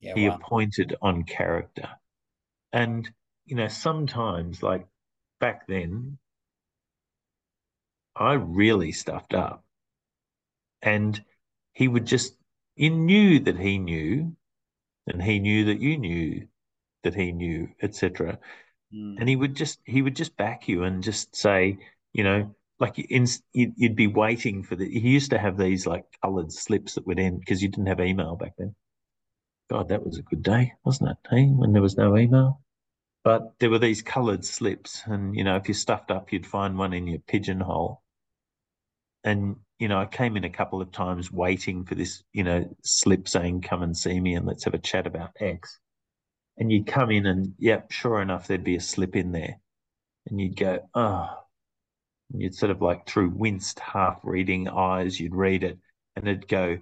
[0.00, 0.36] Yeah, he wow.
[0.36, 1.88] appointed on character.
[2.72, 3.08] And,
[3.46, 4.86] you know, sometimes, like
[5.40, 6.18] back then,
[8.14, 9.64] I really stuffed up.
[10.82, 11.22] And
[11.72, 12.34] he would just,
[12.74, 14.36] he knew that he knew,
[15.06, 16.46] and he knew that you knew
[17.02, 18.38] that he knew, etc.
[18.94, 19.16] Mm.
[19.18, 21.78] And he would just, he would just back you and just say,
[22.12, 26.04] you know, like in, you'd be waiting for the, he used to have these like
[26.22, 28.74] colored slips that would end because you didn't have email back then.
[29.70, 31.16] God, that was a good day, wasn't it?
[31.28, 32.62] Hey, when there was no email.
[33.24, 36.78] But there were these coloured slips, and you know, if you stuffed up, you'd find
[36.78, 38.02] one in your pigeonhole.
[39.24, 42.68] And you know, I came in a couple of times waiting for this, you know,
[42.84, 45.78] slip saying, come and see me and let's have a chat about X.
[46.56, 49.60] And you'd come in and, yep, sure enough, there'd be a slip in there.
[50.28, 51.28] And you'd go, oh,
[52.32, 55.78] and you'd sort of like through winced, half reading eyes, you'd read it
[56.16, 56.78] and it'd go,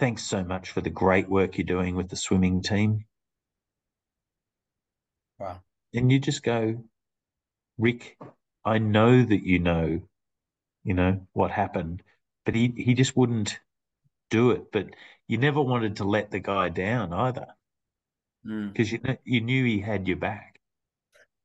[0.00, 3.04] thanks so much for the great work you're doing with the swimming team.
[5.38, 5.60] Wow.
[5.94, 6.84] And you just go,
[7.78, 8.18] Rick,
[8.64, 10.02] I know that you know
[10.86, 12.00] you know, what happened.
[12.46, 13.60] But he, he just wouldn't
[14.30, 14.72] do it.
[14.72, 14.86] But
[15.28, 17.48] you never wanted to let the guy down either.
[18.44, 19.08] Because mm.
[19.08, 20.60] you you knew he had your back.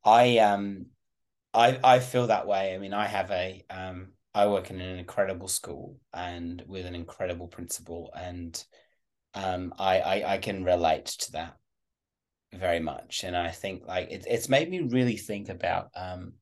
[0.05, 0.85] I um
[1.53, 2.73] I I feel that way.
[2.73, 6.95] I mean, I have a um I work in an incredible school and with an
[6.95, 8.63] incredible principal and
[9.33, 11.57] um I, I I can relate to that
[12.53, 13.23] very much.
[13.23, 16.33] And I think like it, it's made me really think about um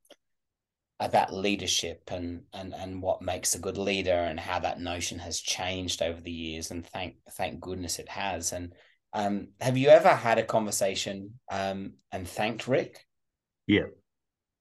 [1.00, 5.40] about leadership and and and what makes a good leader and how that notion has
[5.40, 8.74] changed over the years and thank thank goodness it has and
[9.14, 13.06] um, have you ever had a conversation um, and thanked Rick?
[13.66, 13.86] Yeah,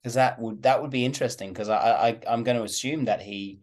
[0.02, 3.20] because that would that would be interesting because I, I I'm going to assume that
[3.20, 3.60] he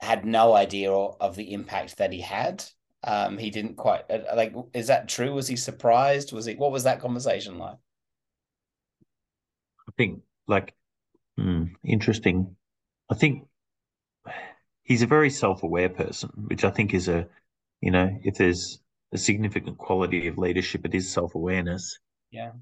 [0.00, 2.64] had no idea of the impact that he had.
[3.04, 4.54] Um, he didn't quite uh, like.
[4.72, 5.34] Is that true?
[5.34, 6.32] Was he surprised?
[6.32, 6.54] Was he?
[6.54, 7.76] What was that conversation like?
[9.88, 10.74] I think like
[11.38, 12.56] Mm, interesting.
[13.10, 13.46] I think
[14.82, 17.28] he's a very self-aware person, which I think is a,
[17.80, 18.80] you know, if there's
[19.12, 21.98] a significant quality of leadership, it is self-awareness.
[22.30, 22.52] Yeah.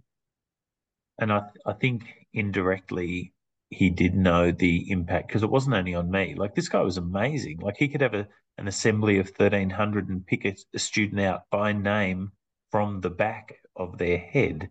[1.19, 3.33] and I I think indirectly
[3.71, 6.35] he did know the impact because it wasn't only on me.
[6.35, 7.59] Like this guy was amazing.
[7.61, 8.27] Like he could have a,
[8.59, 12.33] an assembly of 1300 and pick a, a student out by name
[12.73, 14.71] from the back of their head.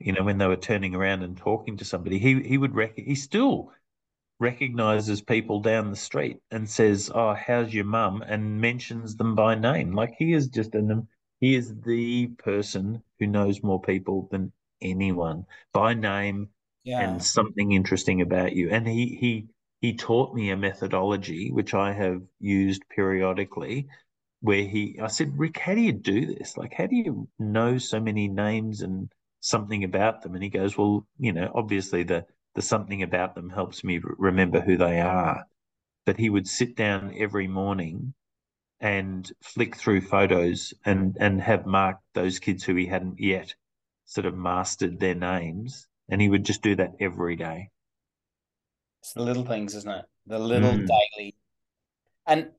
[0.00, 2.96] You know, when they were turning around and talking to somebody, he he would rec-
[2.98, 3.70] he still
[4.40, 9.54] recognizes people down the street and says, "Oh, how's your mum?" and mentions them by
[9.54, 9.92] name.
[9.92, 11.06] Like he is just an
[11.40, 16.48] he is the person who knows more people than anyone by name
[16.84, 17.02] Yeah.
[17.02, 18.70] and something interesting about you.
[18.70, 19.48] And he he
[19.82, 23.88] he taught me a methodology which I have used periodically
[24.40, 26.56] where he I said, Rick, how do you do this?
[26.56, 30.34] Like how do you know so many names and something about them?
[30.34, 34.60] And he goes, Well, you know, obviously the the something about them helps me remember
[34.60, 35.46] who they are.
[36.06, 38.14] But he would sit down every morning
[38.80, 43.54] and flick through photos and and have marked those kids who he hadn't yet
[44.06, 47.70] sort of mastered their names and he would just do that every day
[49.02, 50.04] It's the little things, isn't it?
[50.26, 50.86] The little Mm.
[50.86, 51.34] daily.
[52.26, 52.52] And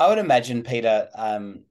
[0.00, 1.64] I would imagine, Peter, um,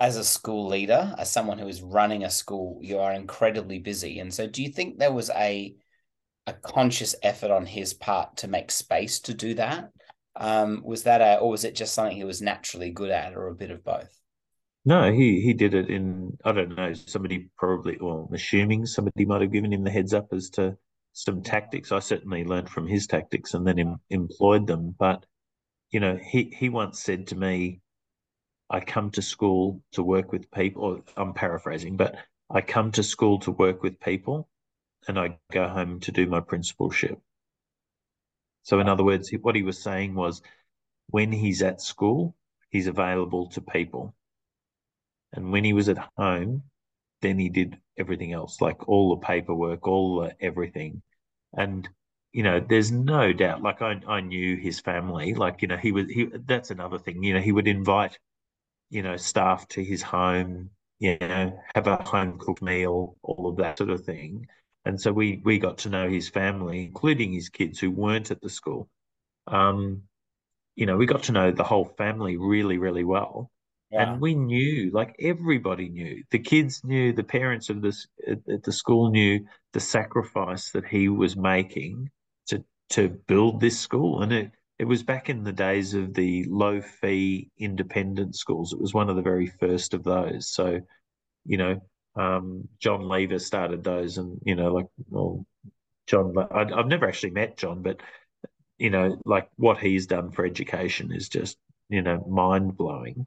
[0.00, 4.20] as a school leader, as someone who is running a school, you are incredibly busy.
[4.20, 5.74] And so do you think there was a
[6.46, 9.90] a conscious effort on his part to make space to do that?
[10.36, 13.48] Um, was that a, or was it just something he was naturally good at, or
[13.48, 14.08] a bit of both?
[14.84, 19.42] no he he did it in i don't know somebody probably well assuming somebody might
[19.42, 20.76] have given him the heads up as to
[21.12, 25.26] some tactics i certainly learned from his tactics and then em employed them but
[25.90, 27.80] you know he he once said to me
[28.70, 32.16] I come to school to work with people, I'm paraphrasing, but
[32.50, 34.48] I come to school to work with people
[35.06, 37.18] and I go home to do my principalship.
[38.62, 40.42] So, in other words, what he was saying was
[41.08, 42.36] when he's at school,
[42.68, 44.14] he's available to people.
[45.32, 46.64] And when he was at home,
[47.22, 51.02] then he did everything else, like all the paperwork, all the everything.
[51.54, 51.88] And,
[52.32, 55.92] you know, there's no doubt, like I, I knew his family, like, you know, he
[55.92, 58.18] was, he, that's another thing, you know, he would invite
[58.90, 63.56] you know, staff to his home, you know, have a home cooked meal, all of
[63.56, 64.46] that sort of thing.
[64.84, 68.40] And so we we got to know his family, including his kids who weren't at
[68.40, 68.88] the school.
[69.46, 70.02] Um,
[70.76, 73.50] you know, we got to know the whole family really, really well.
[73.90, 74.12] Yeah.
[74.12, 78.62] And we knew, like everybody knew, the kids knew, the parents of this at, at
[78.62, 82.10] the school knew the sacrifice that he was making
[82.48, 84.22] to to build this school.
[84.22, 88.72] And it it was back in the days of the low fee independent schools.
[88.72, 90.48] It was one of the very first of those.
[90.48, 90.80] So,
[91.44, 91.82] you know,
[92.14, 95.44] um, John Lever started those, and you know, like, well,
[96.06, 98.00] John, I, I've never actually met John, but
[98.78, 101.56] you know, like what he's done for education is just,
[101.88, 103.26] you know, mind blowing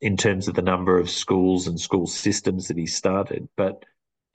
[0.00, 3.48] in terms of the number of schools and school systems that he started.
[3.56, 3.84] But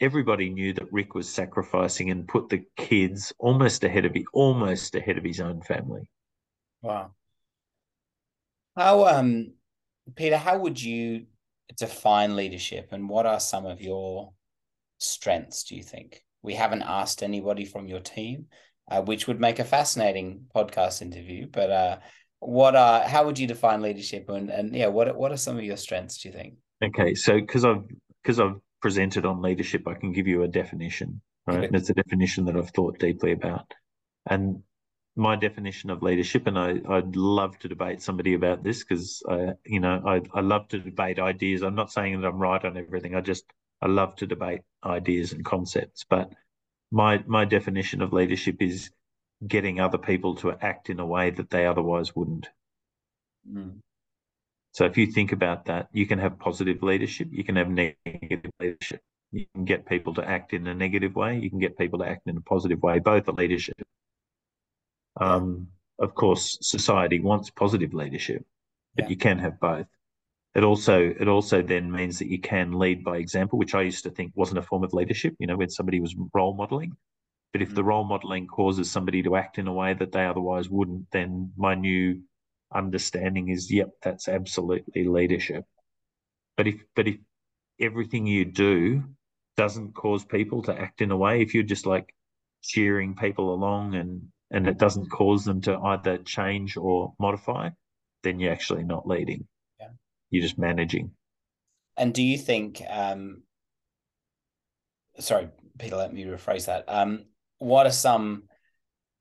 [0.01, 4.95] everybody knew that Rick was sacrificing and put the kids almost ahead of he, almost
[4.95, 6.09] ahead of his own family.
[6.81, 7.11] Wow.
[8.75, 9.53] How, um,
[10.15, 11.25] Peter, how would you
[11.77, 14.33] define leadership and what are some of your
[14.97, 16.23] strengths, do you think?
[16.41, 18.47] We haven't asked anybody from your team,
[18.89, 21.97] uh, which would make a fascinating podcast interview, but uh,
[22.39, 25.63] what are how would you define leadership and and yeah, what what are some of
[25.63, 26.55] your strengths, do you think?
[26.83, 27.83] Okay, so because I've
[28.23, 31.63] because I've presented on leadership, I can give you a definition, right?
[31.63, 33.71] And it's a definition that I've thought deeply about.
[34.27, 34.63] And
[35.15, 39.53] my definition of leadership, and I, I'd love to debate somebody about this because I,
[39.65, 41.61] you know, I, I love to debate ideas.
[41.61, 43.15] I'm not saying that I'm right on everything.
[43.15, 43.43] I just
[43.81, 46.05] I love to debate ideas and concepts.
[46.09, 46.31] But
[46.91, 48.89] my my definition of leadership is
[49.45, 52.47] getting other people to act in a way that they otherwise wouldn't.
[53.49, 53.79] Mm.
[54.73, 58.51] So if you think about that, you can have positive leadership, you can have negative
[58.59, 59.01] leadership.
[59.33, 62.05] You can get people to act in a negative way, you can get people to
[62.05, 62.99] act in a positive way.
[62.99, 63.75] Both are leadership.
[65.19, 65.67] Um,
[65.99, 68.45] of course, society wants positive leadership,
[68.95, 69.09] but Yeah.
[69.09, 69.87] you can have both.
[70.55, 74.03] It also it also then means that you can lead by example, which I used
[74.03, 75.35] to think wasn't a form of leadership.
[75.39, 76.95] You know, when somebody was role modeling,
[77.53, 80.69] but if the role modeling causes somebody to act in a way that they otherwise
[80.69, 82.21] wouldn't, then my new
[82.73, 85.65] understanding is, yep, that's absolutely leadership.
[86.57, 87.17] But if but if
[87.79, 89.03] everything you do
[89.57, 92.13] doesn't cause people to act in a way, if you're just like
[92.61, 97.69] cheering people along and and it doesn't cause them to either change or modify,
[98.23, 99.47] then you're actually not leading.
[99.79, 99.87] Yeah.
[100.29, 101.11] You're just managing.
[101.97, 103.43] And do you think um
[105.19, 106.85] sorry, Peter, let me rephrase that.
[106.87, 107.25] Um,
[107.59, 108.43] what are some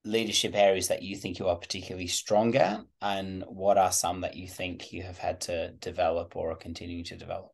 [0.05, 4.37] leadership areas that you think you are particularly strong at, and what are some that
[4.37, 7.53] you think you have had to develop or are continuing to develop?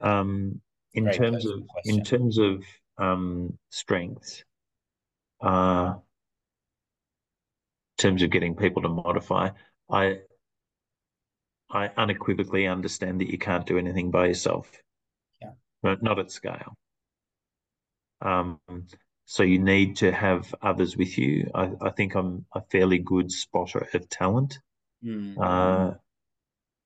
[0.00, 0.60] Um,
[0.94, 2.64] in terms of in terms of
[2.98, 4.44] um, strengths
[5.42, 6.00] uh, in
[7.98, 9.50] terms of getting people to modify.
[9.90, 10.18] I
[11.70, 14.70] I unequivocally understand that you can't do anything by yourself.
[15.40, 15.52] Yeah.
[15.82, 16.76] But not at scale.
[18.20, 18.60] Um,
[19.26, 21.50] so you need to have others with you.
[21.54, 24.58] I, I think I'm a fairly good spotter of talent.
[25.04, 25.38] Mm.
[25.38, 25.94] Uh,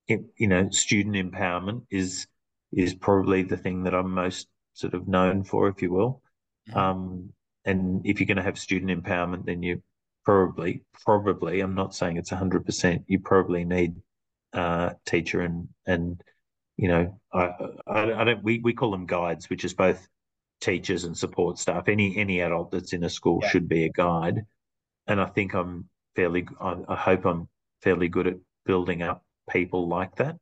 [0.07, 2.27] it, you know, student empowerment is
[2.71, 6.21] is probably the thing that I'm most sort of known for, if you will.
[6.69, 6.75] Mhm.
[6.75, 7.33] Um,
[7.65, 9.81] and if you're going to have student empowerment, then you
[10.25, 13.95] probably, probably, I'm not saying it's 100%, you probably need
[14.53, 16.21] uh, teacher and, and
[16.77, 17.49] you know, I,
[17.87, 20.07] I, I don't, we, we call them guides, which is both
[20.61, 21.87] teachers and support staff.
[21.87, 23.49] Any, any adult that's in a school Yeah.
[23.49, 24.45] should be a guide.
[25.07, 27.49] And I think I'm fairly, I, I hope I'm
[27.81, 30.37] fairly good at building up people like that.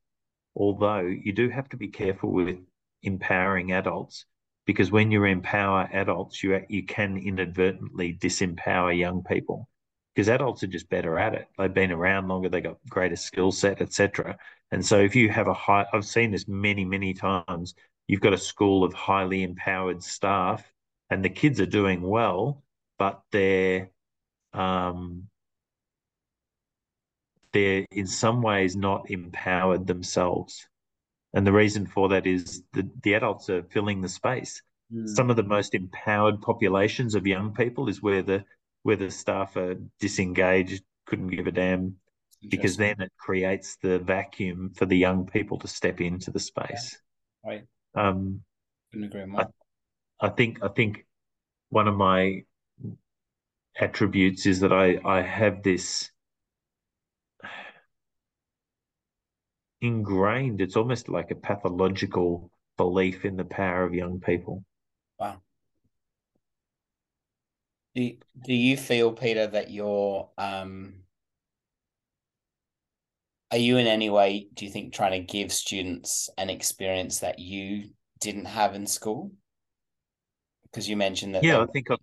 [0.56, 2.58] Although you do have to be careful with
[3.04, 4.26] empowering adults
[4.68, 9.68] because when you empower adults, you you can inadvertently disempower young people
[10.13, 11.47] because adults are just better at it.
[11.57, 14.38] They've been around longer, they've got greater skill set, etc.
[14.72, 17.74] And so if you have a high, I've seen this many many times.
[18.07, 20.70] You've got a school of highly empowered staff,
[21.09, 22.63] and the kids are doing well,
[22.99, 23.89] but they're
[24.53, 25.30] um,
[27.53, 30.68] they're in some ways not empowered themselves.
[31.38, 34.60] And the reason for that is the, the adults are filling the space.
[34.92, 35.08] Mm.
[35.08, 38.44] Some of the most empowered populations of young people is where the
[38.82, 41.98] where the staff are disengaged, couldn't give a damn,
[42.50, 46.98] because then it creates the vacuum for the young people to step into the space.
[47.46, 47.66] Right.
[47.94, 48.42] Um,
[48.92, 49.48] Couldn't agree more.
[50.20, 51.06] I think I think
[51.70, 52.46] one of my
[53.80, 56.10] attributes is that I I have this
[59.82, 60.62] ingrained.
[60.62, 64.64] It's almost like a pathological belief in the power of young people.
[65.20, 65.42] Wow.
[67.96, 71.04] Do, do you feel, Peter, that you're um
[73.52, 77.40] are you in any way, do you think, trying to give students an experience that
[77.40, 79.32] you didn't have in school?
[80.64, 81.98] Because you mentioned that Yeah, I think I'm,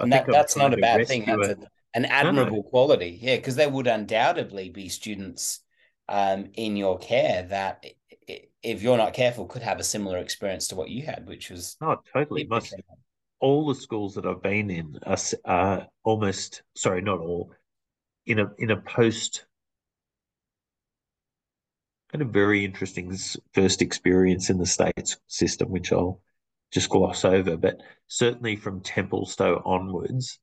[0.00, 1.24] I think that, that's not a bad thing.
[1.26, 2.10] That's a- an no.
[2.10, 3.18] admirable quality.
[3.20, 5.60] Yeah, because there would undoubtedly be students
[6.08, 7.84] um, in your care that,
[8.62, 11.76] if you're not careful, could have a similar experience to what you had, which was
[11.80, 12.44] Oh, totally.
[12.44, 12.74] Most
[13.40, 17.52] all the schools that I've been in are, are almost sorry, not all.
[18.26, 19.46] In a in a post,
[22.10, 23.16] had a very interesting
[23.54, 26.20] first experience in the states system, which I'll
[26.72, 27.56] just gloss over.
[27.56, 30.38] But certainly from Templestowe onwards,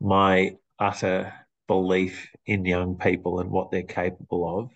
[0.00, 1.32] my utter
[1.66, 4.70] belief in young people and what they're capable of.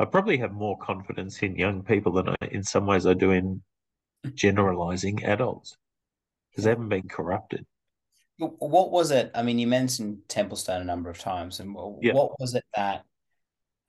[0.00, 3.32] I probably have more confidence in young people than I, in some ways I do
[3.32, 3.62] in
[4.34, 5.76] generalizing adults
[6.50, 7.66] because they haven't been corrupted.
[8.38, 9.30] What was it?
[9.34, 12.14] I mean, you mentioned Templestowe a number of times, and Yeah.
[12.14, 13.04] what was it that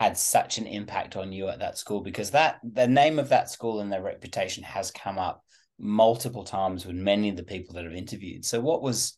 [0.01, 2.01] had such an impact on you at that school?
[2.01, 5.45] Because that the name of that school and their reputation has come up
[5.80, 8.43] multiple times with many of the people that have interviewed.
[8.43, 9.18] So, what was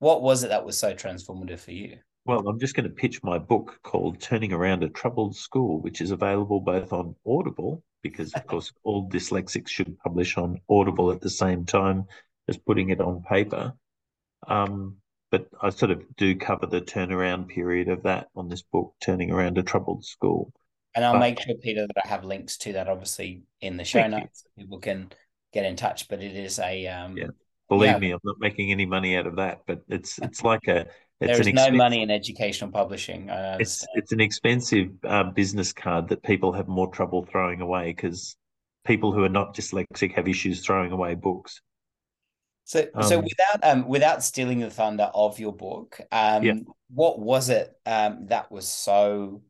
[0.00, 1.98] what was it that was so transformative for you?
[2.24, 6.00] Well, I'm just going to pitch my book called Turning Around a Troubled School, which
[6.00, 11.20] is available both on Audible, because of course all dyslexics should publish on Audible at
[11.20, 12.04] the same time
[12.48, 13.72] as putting it on paper.
[14.46, 14.98] Um,
[15.32, 19.32] but I sort of do cover the turnaround period of that on this book, Turning
[19.32, 20.52] Around a Troubled School.
[20.94, 23.84] And I'll But- make sure, Peter, that I have links to that obviously in the
[23.84, 24.08] show you.
[24.08, 24.42] notes.
[24.44, 25.10] So people can
[25.52, 26.06] get in touch.
[26.08, 27.28] But it is a um, Yeah.
[27.68, 27.98] Believe Yeah.
[27.98, 30.86] me, I'm not making any money out of that, but it's it's like a
[31.22, 33.30] it's there is no money in educational publishing.
[33.30, 38.36] It's it's an expensive uh, business card that people have more trouble throwing away because
[38.84, 41.60] people who are not dyslexic have issues throwing away books.
[42.64, 46.54] So, so Um, without um without stealing the thunder of your book, um, Yeah.
[46.88, 49.42] what was it um that was so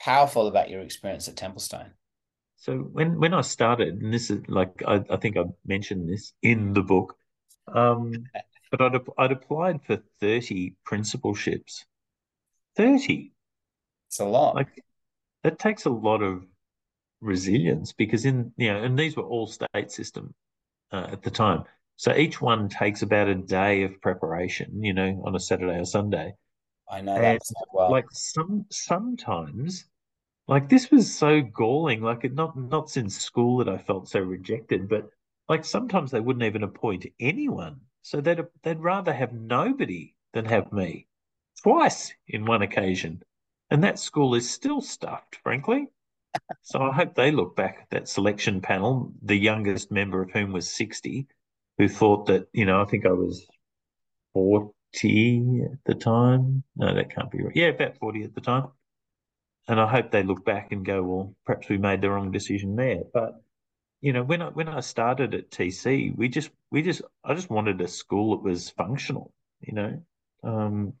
[0.00, 1.90] powerful about your experience at Templestowe?
[2.56, 6.32] So when when I started, and this is like I, I think I mentioned this
[6.42, 7.16] in the book,
[7.68, 8.24] um,
[8.70, 11.84] but I'd I'd applied for thirty principalships.
[12.76, 13.32] Thirty,
[14.08, 14.54] It's a lot.
[14.54, 14.68] like
[15.42, 16.44] that takes a lot of
[17.20, 20.34] resilience because in you know, and these were all state system
[20.92, 21.64] uh, at the time.
[21.96, 25.84] So each one takes about a day of preparation, you know, on a Saturday or
[25.86, 26.34] Sunday.
[26.90, 27.90] I know and, that well.
[27.90, 29.86] Like some sometimes,
[30.48, 32.02] like this was so galling.
[32.02, 35.08] Like it not not since school that I felt so rejected, but
[35.48, 37.80] like sometimes they wouldn't even appoint anyone.
[38.06, 41.08] So they'd they'd rather have nobody than have me.
[41.60, 43.24] Twice in one occasion.
[43.68, 45.88] And that school is still stuffed, frankly.
[46.62, 50.52] So I hope they look back at that selection panel, the youngest member of whom
[50.52, 51.26] was 60,
[51.78, 53.46] who thought that, you know, I think I was
[54.34, 56.62] 40 at the time.
[56.76, 57.56] No, that can't be right.
[57.56, 58.68] Yeah, about 40 at the time.
[59.66, 62.76] And I hope they look back and go, well, perhaps we made the wrong decision
[62.76, 63.02] there.
[63.12, 63.42] But
[64.00, 67.50] you know, when I when I started at TC, we just we just I just
[67.50, 69.32] wanted a school that was functional.
[69.60, 70.02] You know,
[70.44, 70.94] um,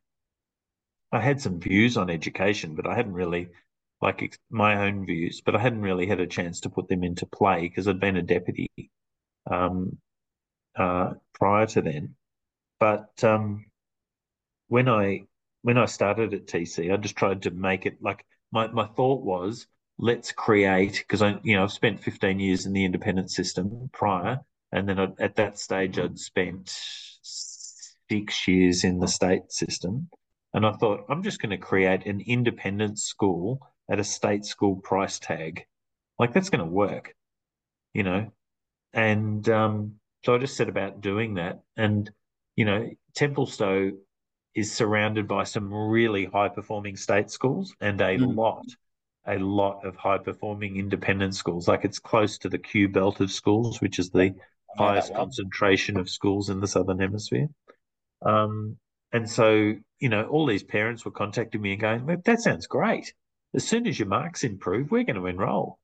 [1.12, 3.48] I had some views on education, but I hadn't really
[4.00, 7.26] like my own views, but I hadn't really had a chance to put them into
[7.26, 8.70] play because I'd been a deputy
[9.50, 9.98] um,
[10.76, 12.16] uh, prior to then.
[12.80, 13.66] But um,
[14.68, 15.26] when I
[15.62, 19.22] when I started at TC, I just tried to make it like my my thought
[19.24, 19.66] was
[19.98, 24.40] let's create because I you know I've spent 15 years in the independent system prior,
[24.72, 26.70] and then I, at that stage I'd spent
[27.22, 30.08] six years in the state system,
[30.52, 34.76] and I thought I'm just going to create an independent school at a state school
[34.76, 35.64] price tag,
[36.18, 37.14] like that's going to work,
[37.94, 38.30] you know,
[38.92, 39.94] and um,
[40.24, 42.10] so I just set about doing that, and
[42.54, 43.92] you know Templestowe
[44.54, 48.34] is surrounded by some really high performing state schools and a mm.
[48.34, 48.64] lot
[49.28, 51.68] a lot of high performing independent schools.
[51.68, 54.34] Like it's close to the Q belt of schools, which is the
[54.76, 57.48] highest concentration of schools in the Southern Hemisphere.
[58.24, 58.76] Um,
[59.12, 63.12] and so, you know, all these parents were contacting me and going, that sounds great.
[63.54, 65.78] As soon as your marks improve, we're going to enroll.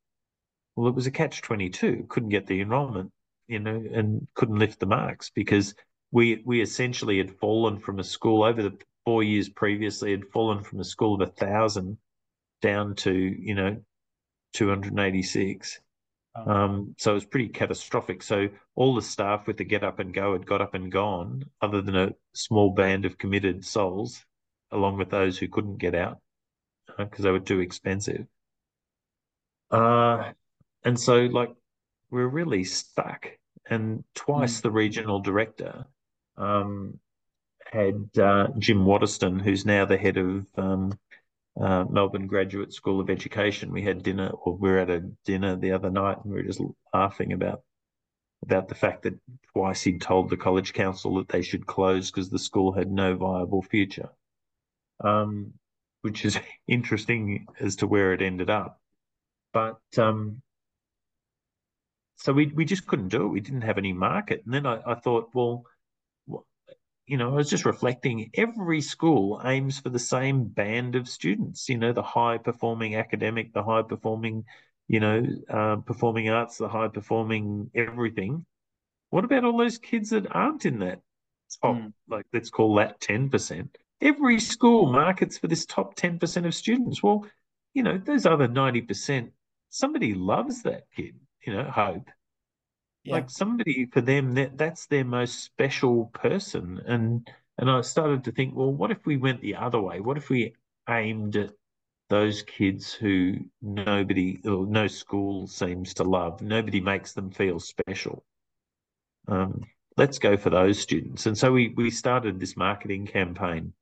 [0.76, 3.10] Well, it was a catch 22, couldn't get the enrollment,
[3.46, 5.74] you know, and couldn't lift the marks because
[6.10, 10.62] we, we essentially had fallen from a school over the four years previously, had fallen
[10.62, 11.98] from a school of a thousand
[12.62, 13.76] down to you know
[14.54, 15.80] 286.
[16.34, 16.50] Oh.
[16.50, 18.22] Um, so it was pretty catastrophic.
[18.22, 21.44] So all the staff with the get up and go had got up and gone,
[21.60, 24.24] other than a small band of committed souls,
[24.70, 26.18] along with those who couldn't get out
[26.98, 28.26] because uh, they were too expensive.
[29.70, 30.32] Uh,
[30.84, 31.50] and so like
[32.10, 33.30] we're really stuck.
[33.68, 34.62] And twice mm.
[34.62, 35.86] the regional director
[36.36, 36.98] um,
[37.70, 40.98] had uh, Jim Watterston, who's now the head of um,
[41.60, 43.72] uh, Melbourne Graduate School of Education.
[43.72, 46.46] We had dinner, or we were at a dinner the other night, and we were
[46.46, 46.62] just
[46.94, 47.62] laughing about
[48.44, 49.14] about the fact that
[49.52, 53.14] twice he'd told the college council that they should close because the school had no
[53.14, 54.08] viable future,
[55.04, 55.52] um,
[56.00, 56.38] which is
[56.68, 58.80] interesting as to where it ended up.
[59.52, 60.42] But um,
[62.16, 63.28] so we we just couldn't do it.
[63.28, 65.64] We didn't have any market, and then I, I thought, well,
[67.06, 71.68] you know, I was just reflecting every school aims for the same band of students,
[71.68, 74.44] you know, the high performing academic, the high performing,
[74.88, 78.46] you know, uh, performing arts, the high performing everything.
[79.10, 81.00] What about all those kids that aren't in that
[81.60, 81.92] top, mm.
[82.08, 83.68] like let's call that 10%?
[84.00, 87.02] Every school markets for this top 10% of students.
[87.02, 87.26] Well,
[87.74, 89.30] you know, those other 90%,
[89.70, 92.08] somebody loves that kid, you know, hope.
[93.04, 93.14] Yeah.
[93.14, 96.80] Like somebody for them that that's their most special person.
[96.86, 97.28] And
[97.58, 100.00] and I started to think, well, what if we went the other way?
[100.00, 100.54] What if we
[100.88, 101.50] aimed at
[102.08, 106.42] those kids who nobody or no school seems to love?
[106.42, 108.24] Nobody makes them feel special.
[109.28, 109.62] Um,
[109.96, 111.26] let's go for those students.
[111.26, 113.72] And so we we started this marketing campaign.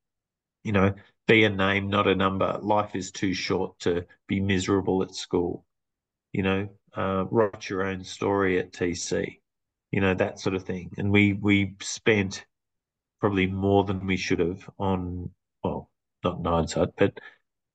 [0.64, 0.94] You know,
[1.26, 2.58] be a name, not a number.
[2.62, 5.64] Life is too short to be miserable at school.
[6.32, 9.40] You know, uh, write your own story at TC,
[9.90, 10.90] you know, that sort of thing.
[10.98, 12.44] And we we spent
[13.20, 15.30] probably more than we should have on,
[15.62, 15.90] well,
[16.24, 17.18] not Nirenside, but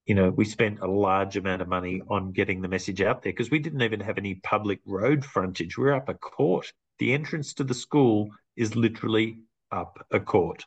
[0.05, 3.33] you know, we spent a large amount of money on getting the message out there
[3.33, 5.77] because we didn't even have any public road frontage.
[5.77, 6.71] We we're up a court.
[6.99, 9.39] The entrance to the school is literally
[9.71, 10.65] up a court.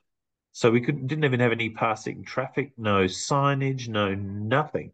[0.52, 4.92] So we couldn't didn't even have any passing traffic, no signage, no nothing.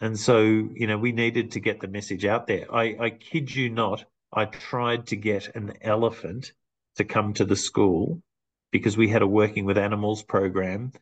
[0.00, 2.74] And so, you know, we needed to get the message out there.
[2.74, 6.52] I, I kid you not, I tried to get an elephant
[6.96, 8.22] to come to the school
[8.70, 10.92] because we had a working with animals program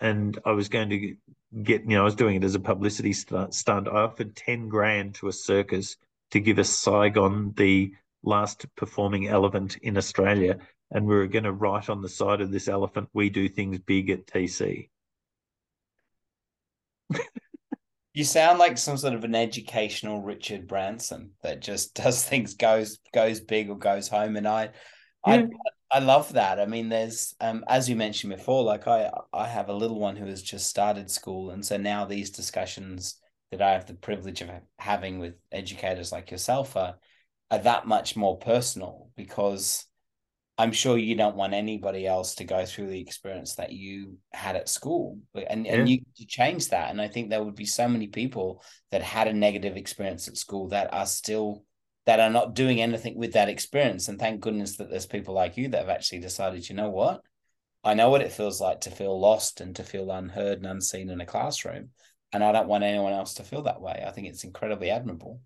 [0.00, 1.16] and I was going to
[1.62, 3.88] get, you know, I was doing it as a publicity stunt.
[3.88, 5.96] I offered 10 grand to a circus
[6.32, 7.92] to give us Saigon the
[8.22, 10.58] last performing elephant in Australia.
[10.90, 13.78] And we were going to write on the side of this elephant, we do things
[13.78, 14.88] big at TC.
[18.18, 22.98] You sound like some sort of an educational Richard Branson that just does things goes
[23.14, 24.70] goes big or goes home, and I,
[25.24, 25.42] yeah.
[25.92, 26.58] I I love that.
[26.58, 30.16] I mean, there's um as you mentioned before, like I I have a little one
[30.16, 33.20] who has just started school, and so now these discussions
[33.52, 34.50] that I have the privilege of
[34.80, 36.96] having with educators like yourself are
[37.52, 39.86] are that much more personal because
[40.58, 44.56] I'm sure you don't want anybody else to go through the experience that you had
[44.56, 45.74] at school, and yeah.
[45.74, 46.90] and you change that.
[46.90, 50.36] And I think there would be so many people that had a negative experience at
[50.36, 51.62] school that are still
[52.06, 54.08] that are not doing anything with that experience.
[54.08, 57.20] And thank goodness that there's people like you that have actually decided, you know what?
[57.84, 61.10] I know what it feels like to feel lost and to feel unheard and unseen
[61.10, 61.90] in a classroom.
[62.32, 64.04] And I don't want anyone else to feel that way.
[64.06, 65.40] I think it's incredibly admirable.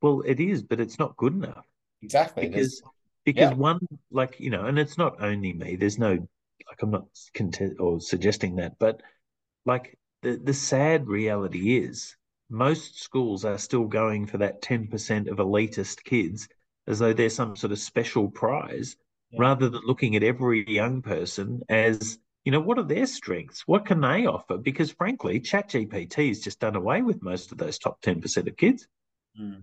[0.00, 1.66] Well, it is, but it's not good enough.
[2.02, 2.48] Exactly.
[2.48, 2.82] Because
[3.24, 3.54] because yeah.
[3.54, 5.76] one like you know, and it's not only me.
[5.76, 9.02] There's no like I'm not content or suggesting that, but
[9.66, 12.16] like the the sad reality is
[12.52, 16.48] most schools are still going for that 10% of elitist kids
[16.86, 18.96] as though they're some sort of special prize
[19.30, 19.40] yeah.
[19.40, 23.86] rather than looking at every young person as you know what are their strengths what
[23.86, 28.02] can they offer because frankly ChatGPT has just done away with most of those top
[28.02, 28.86] 10% of kids
[29.40, 29.62] mm.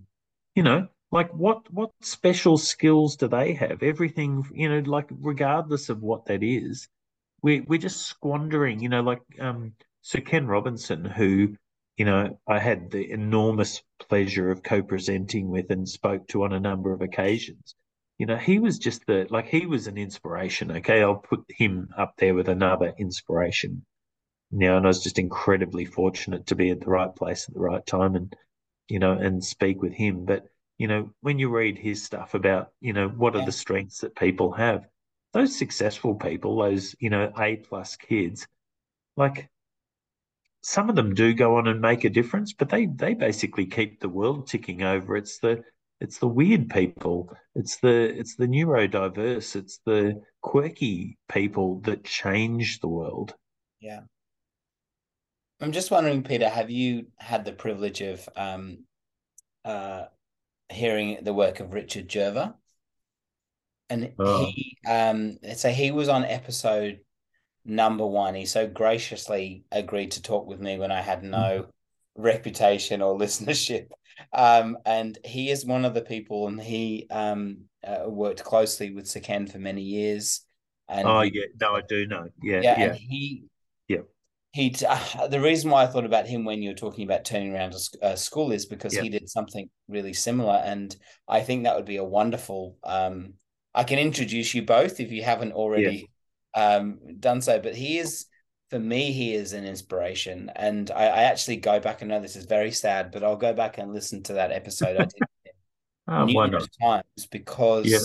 [0.56, 3.84] you know like what what special skills do they have?
[3.84, 6.88] Everything you know like regardless of what that is
[7.42, 11.56] we we're just squandering you know like um sir ken robinson who
[11.98, 16.60] you know i had the enormous pleasure of co-presenting with and spoke to on a
[16.60, 17.76] number of occasions.
[18.18, 21.02] You know he was just the like he was an inspiration okay?
[21.02, 23.86] I'll put him up there with another inspiration
[24.52, 27.62] know and i was just incredibly fortunate to be at the right place at the
[27.62, 28.36] right time and
[28.90, 30.26] you know and speak with him.
[30.26, 30.46] But
[30.80, 34.16] you know, when you read his stuff about, you know, what are the strengths that
[34.16, 34.88] people have,
[35.34, 38.48] those successful people, those, you know, A plus kids,
[39.18, 39.50] like
[40.62, 44.00] some of them do go on and make a difference, but they they basically keep
[44.00, 45.18] the world ticking over.
[45.18, 45.64] It's the
[46.00, 52.80] it's the weird people, it's the it's the neurodiverse, it's the quirky people that change
[52.80, 53.36] the world.
[53.82, 54.02] Yeah.
[55.62, 58.86] I'm just wondering, Peter, have you had the privilege of um,
[59.66, 60.06] uh,
[60.70, 62.54] hearing the work of Richard Gerver.
[63.90, 64.46] And oh.
[64.46, 67.00] he um so he was on episode
[67.66, 68.36] number one.
[68.36, 71.68] He so graciously agreed to talk with me when I had no mm.
[72.16, 73.88] reputation or listenership.
[74.34, 79.08] Um, and he is one of the people, and he um uh, worked closely with
[79.08, 80.46] Sir Ken for many years.
[80.88, 82.28] And oh yeah, no, I do know.
[82.44, 82.80] Yeah, yeah.
[82.80, 82.94] yeah.
[82.94, 83.59] he yeah
[84.60, 87.54] he uh, the reason why I thought about him when you were talking about turning
[87.54, 89.02] around a, a school is because yeah.
[89.02, 90.96] he did something really similar, and
[91.28, 92.78] I think that would be a wonderful.
[92.84, 93.34] Um,
[93.74, 96.10] I can introduce you both if you haven't already
[96.56, 96.76] yeah.
[96.76, 98.26] um, done so, but he is
[98.70, 102.36] for me he is an inspiration, and I, I, actually go back and know this
[102.36, 105.22] is very sad, but I'll go back and listen to that episode I did
[106.08, 108.00] oh, numerous times because yeah.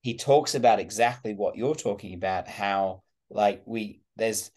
[0.00, 4.50] he talks about exactly what you're talking about, how like we there's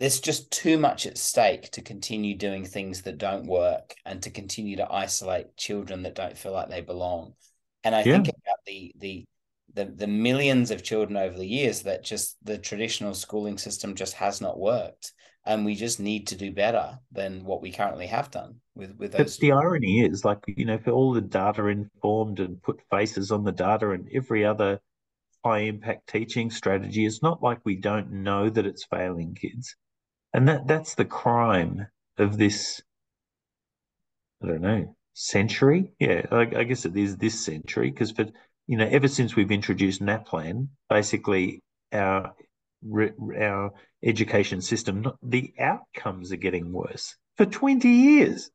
[0.00, 4.30] there's just too much at stake to continue doing things that don't work and to
[4.30, 7.34] continue to isolate children that don't feel like they belong.
[7.84, 8.14] And I yeah.
[8.14, 9.24] think about the the
[9.74, 14.14] the the millions of children over the years that just the traditional schooling system just
[14.14, 15.12] has not worked
[15.44, 19.12] and we just need to do better than what we currently have done with with
[19.12, 19.36] those.
[19.36, 23.30] But the irony is, like you know, for all the data informed and put faces
[23.30, 24.80] on the data and every other
[25.44, 29.76] high impact teaching strategy, it's not like we don't know that it's failing kids
[30.32, 31.86] and that that's the crime
[32.18, 32.82] of this
[34.42, 35.92] i don't know century?
[35.98, 38.26] Yeah i, I guess it is this century because for
[38.66, 41.62] you know ever since we've introduced naplan basically
[41.92, 42.34] our
[43.38, 43.72] our
[44.02, 48.50] education system the outcomes are getting worse for 20 years.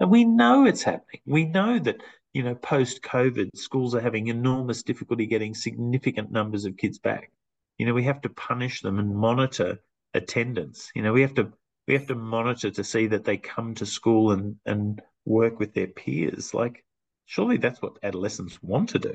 [0.00, 1.22] And we know it's happening.
[1.24, 2.02] We know that
[2.34, 7.32] you know post covid schools are having enormous difficulty getting significant numbers of kids back.
[7.78, 9.80] You know we have to punish them and monitor
[10.14, 10.90] attendance.
[10.94, 11.52] You know, we have to
[11.86, 15.74] we have to monitor to see that they come to school and and work with
[15.74, 16.54] their peers.
[16.54, 16.84] Like,
[17.26, 19.14] surely that's what adolescents want to do.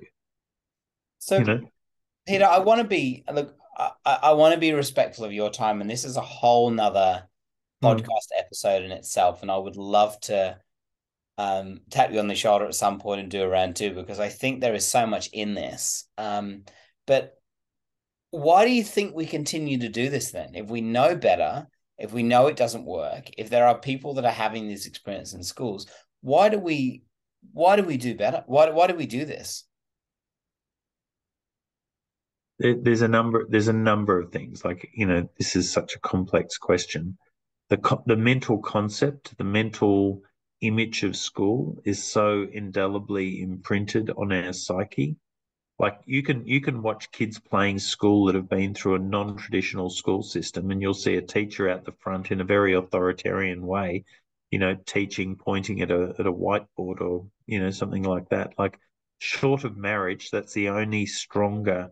[1.19, 1.61] So, you know?
[2.27, 3.55] Peter, I want to be look.
[3.77, 7.27] I, I want to be respectful of your time, and this is a whole nother
[7.81, 7.87] hmm.
[7.87, 8.39] podcast mm.
[8.39, 9.41] episode in itself.
[9.41, 10.57] And I would love to
[11.37, 14.19] um, tap you on the shoulder at some point and do a round two because
[14.19, 16.07] I think there is so much in this.
[16.17, 16.63] Um,
[17.07, 17.41] but
[18.33, 20.55] why do you think we continue to do this then?
[20.55, 21.67] If we know better,
[21.99, 25.33] if we know it doesn't work, if there are people that are having this experience
[25.33, 25.85] in schools,
[26.21, 27.03] why do we
[27.51, 28.43] why do we do better?
[28.47, 29.65] Why why do we do this?
[32.57, 34.65] There's a number there's a number of things.
[34.65, 37.19] Like, you know, this is such a complex question.
[37.69, 37.77] The
[38.07, 40.23] the mental concept, the mental
[40.61, 45.17] image of school is so indelibly imprinted on our psyche
[45.83, 49.89] like you can you can watch kids playing school that have been through a non-traditional
[49.89, 54.03] school system and you'll see a teacher out the front in a very authoritarian way
[54.51, 58.53] you know teaching pointing at a at a whiteboard or you know something like that.
[58.57, 58.79] Like
[59.19, 61.91] short of marriage that's the only stronger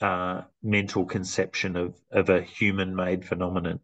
[0.00, 3.80] uh, mental conception of of a human made phenomenon.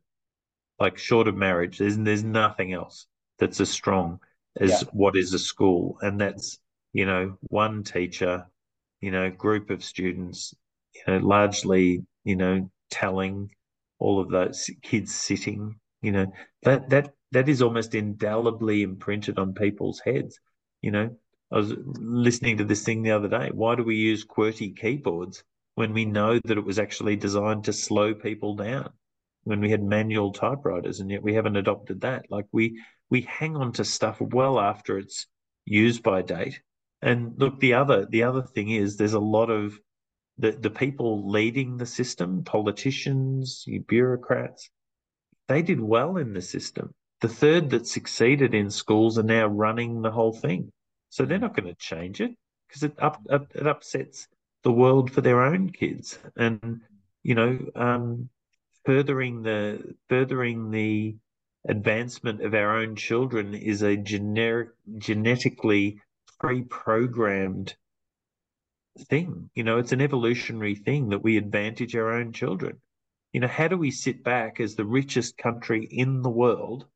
[0.80, 3.06] Like short of marriage there's there's nothing else
[3.38, 4.20] that's as strong
[4.60, 4.90] as Yeah.
[4.92, 6.58] what is a school, and that's
[6.92, 8.46] you know one teacher,
[9.02, 10.54] you know, group of students,
[10.94, 13.50] you know, largely you know telling
[13.98, 16.32] all of those kids sitting, you know,
[16.62, 20.38] that that that is almost indelibly imprinted on people's heads.
[20.80, 21.16] You know,
[21.52, 23.50] I was listening to this thing the other day.
[23.52, 25.44] Why do we use QWERTY keyboards
[25.74, 28.90] when we know that it was actually designed to slow people down?
[29.44, 32.26] When we had manual typewriters, and yet we haven't adopted that.
[32.30, 32.80] Like we
[33.10, 35.26] we hang on to stuff well after it's
[35.64, 36.60] used by date.
[37.02, 39.78] And look, the other the other thing is there's a lot of
[40.38, 44.70] the, the people leading the system, politicians, bureaucrats,
[45.48, 46.94] they did well in the system.
[47.20, 50.72] The third that succeeded in schools are now running the whole thing.
[51.10, 52.32] So they're not going to change it
[52.66, 54.28] because it up, it upsets
[54.62, 56.18] the world for their own kids.
[56.36, 56.80] And
[57.22, 58.30] you know, um,
[58.84, 61.16] furthering the furthering the
[61.68, 66.00] advancement of our own children is a generic genetically
[66.42, 67.74] pre-programmed
[68.98, 69.48] thing.
[69.54, 72.80] You know, it's an evolutionary thing that we advantage our own children.
[73.32, 76.86] You know, how do we sit back as the richest country in the world,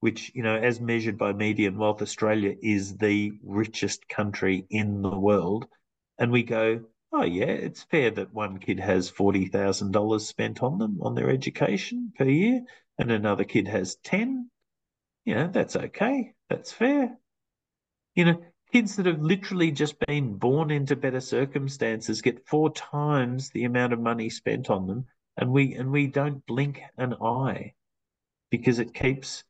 [0.00, 5.18] which, you know, as measured by median wealth, Australia is the richest country in the
[5.18, 5.66] world,
[6.18, 6.80] and we go,
[7.12, 12.12] oh, yeah, it's fair that one kid has $40,000 spent on them, on their education
[12.16, 12.62] per year,
[12.98, 14.48] and another kid has 10.
[15.24, 16.32] You know, that's okay.
[16.48, 17.18] That's fair.
[18.14, 18.42] You know,
[18.72, 23.92] kids that have literally just been born into better circumstances get four times the amount
[23.92, 25.04] of money spent on them
[25.36, 27.72] and we and we don't blink an eye
[28.50, 29.44] because it keeps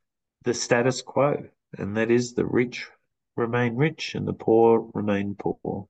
[0.44, 1.44] the status quo
[1.78, 2.88] and that is the rich
[3.36, 5.86] remain rich and the poor remain poor.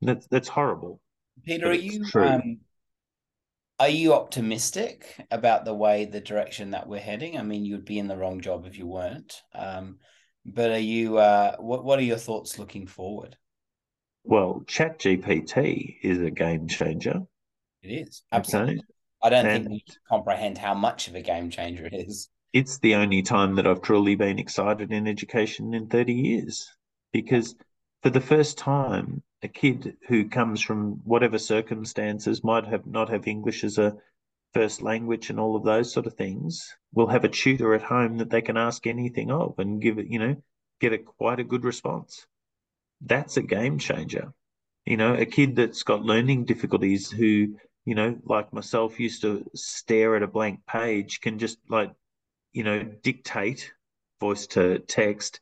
[0.00, 1.00] That's that's horrible
[1.44, 2.58] peter are you um,
[3.78, 7.38] are you optimistic about the way the direction that we're heading?
[7.38, 9.42] I mean you'd be in the wrong job if you weren't.
[9.54, 9.98] Um,
[10.54, 11.18] but are you?
[11.18, 13.36] Uh, what What are your thoughts looking forward?
[14.24, 17.22] Well, ChatGPT is a game changer.
[17.82, 18.74] It is absolutely.
[18.74, 18.82] Okay.
[19.22, 22.28] I don't and think we comprehend how much of a game changer it is.
[22.52, 26.68] It's the only time that I've truly been excited in education in 30 years
[27.12, 27.54] because
[28.02, 33.26] for the first time, a kid who comes from whatever circumstances might have not have
[33.26, 33.96] English as a
[34.54, 38.18] first language and all of those sort of things will have a tutor at home
[38.18, 40.36] that they can ask anything of and give it, you know,
[40.80, 42.26] get a quite a good response.
[43.00, 44.32] That's a game changer.
[44.86, 49.44] You know, a kid that's got learning difficulties who, you know, like myself used to
[49.54, 51.92] stare at a blank page can just like,
[52.52, 53.72] you know, dictate
[54.20, 55.40] voice to text,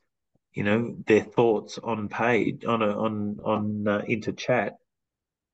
[0.51, 4.77] you know, their thoughts on page on a on on uh, into chat.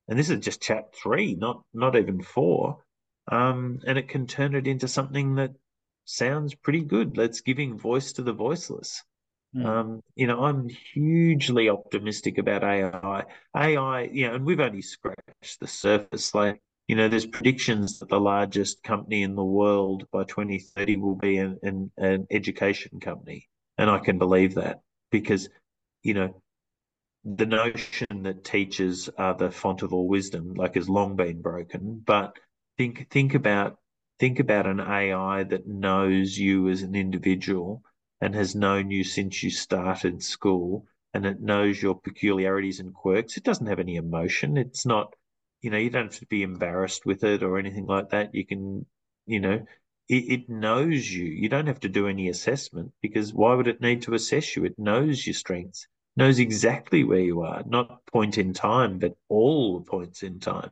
[0.08, 2.83] And this is just chat three, not not even four
[3.32, 5.52] um, and it can turn it into something that
[6.06, 7.16] sounds pretty good.
[7.16, 9.04] That's giving voice to the voiceless.
[9.56, 9.66] Mm.
[9.66, 13.24] Um, you know, I'm hugely optimistic about AI.
[13.56, 16.34] AI, you know, and we've only scratched the surface.
[16.34, 21.16] Like, you know, there's predictions that the largest company in the world by 2030 will
[21.16, 23.48] be an, an, an education company.
[23.78, 25.50] And I can believe that because,
[26.02, 26.42] you know,
[27.24, 32.02] the notion that teachers are the font of all wisdom, like, has long been broken.
[32.06, 32.38] But
[32.78, 33.78] think think about
[34.20, 37.84] think about an AI that knows you as an individual
[38.22, 43.38] and has known you since you started school and it knows your peculiarities and quirks.
[43.38, 44.58] It doesn't have any emotion.
[44.58, 45.14] It's not,
[45.62, 48.34] you know, you don't have to be embarrassed with it or anything like that.
[48.34, 48.86] You can,
[49.26, 49.66] you know,
[50.10, 51.26] it, it knows you.
[51.26, 54.66] You don't have to do any assessment because why would it need to assess you?
[54.66, 59.82] It knows your strengths, knows exactly where you are, not point in time, but all
[59.82, 60.72] points in time.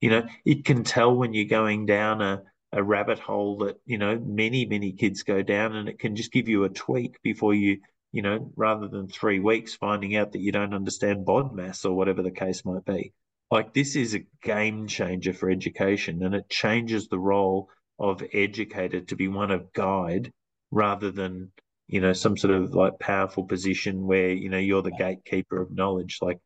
[0.00, 2.42] You know, it can tell when you're going down a,
[2.72, 6.32] a rabbit hole that, you know, many, many kids go down and it can just
[6.32, 7.78] give you a tweak before you,
[8.12, 11.94] you know, rather than three weeks finding out that you don't understand bond BODMAS or
[11.94, 13.12] whatever the case might be.
[13.50, 19.00] Like this is a game changer for education and it changes the role of educator
[19.00, 20.32] to be one of guide
[20.70, 21.52] rather than,
[21.86, 25.70] you know, some sort of like powerful position where, you know, you're the gatekeeper of
[25.70, 26.18] knowledge.
[26.20, 26.38] Like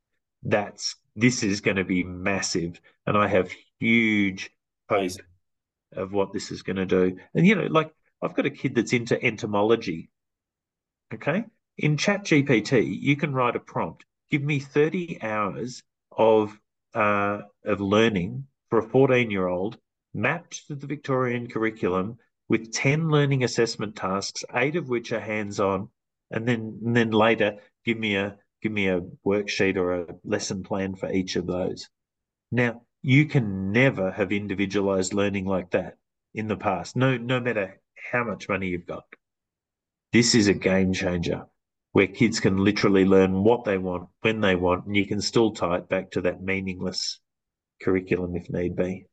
[0.42, 4.50] that's this is going to be massive, and I have huge
[4.88, 5.10] hope
[5.92, 7.18] of what this is going to do.
[7.34, 10.10] And you know, like I've got a kid that's into entomology.
[11.12, 11.44] Okay,
[11.78, 14.04] in Chat GPT, you can write a prompt.
[14.30, 15.82] Give me thirty hours
[16.16, 16.58] of
[16.94, 19.78] uh, of learning for a fourteen-year-old,
[20.14, 22.18] mapped to the Victorian curriculum
[22.50, 25.88] with 10 learning assessment tasks, eight of which are hands-on,
[26.32, 30.62] and then and then later give me a give me a worksheet or a lesson
[30.62, 31.88] plan for each of those.
[32.50, 35.96] Now, you can never have individualized learning like that
[36.34, 37.80] in the past, no, no matter
[38.12, 39.04] how much money you've got.
[40.12, 41.46] This is a game changer.
[41.92, 45.52] where kids can literally learn what they want when they want, and you can still
[45.52, 47.20] tie it back to that meaningless
[47.82, 49.06] curriculum if need be.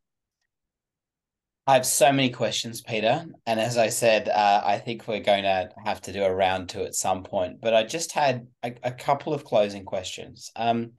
[1.67, 3.25] I have so many questions, Peter.
[3.45, 6.69] And as I said, uh, I think we're going to have to do a round
[6.69, 7.59] two at some point.
[7.59, 10.49] But I just had a, a couple of closing questions.
[10.55, 10.93] Um,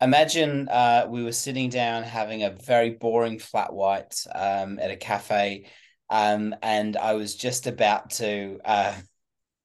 [0.00, 4.96] imagine uh, we were sitting down having a very boring flat white um, at a
[4.96, 5.66] cafe.
[6.08, 8.60] Um, and I was just about to.
[8.64, 8.94] Uh,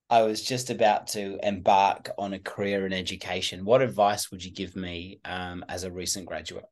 [0.10, 3.64] I was just about to embark on a career in education.
[3.64, 6.66] What advice would you give me um, as a recent graduate?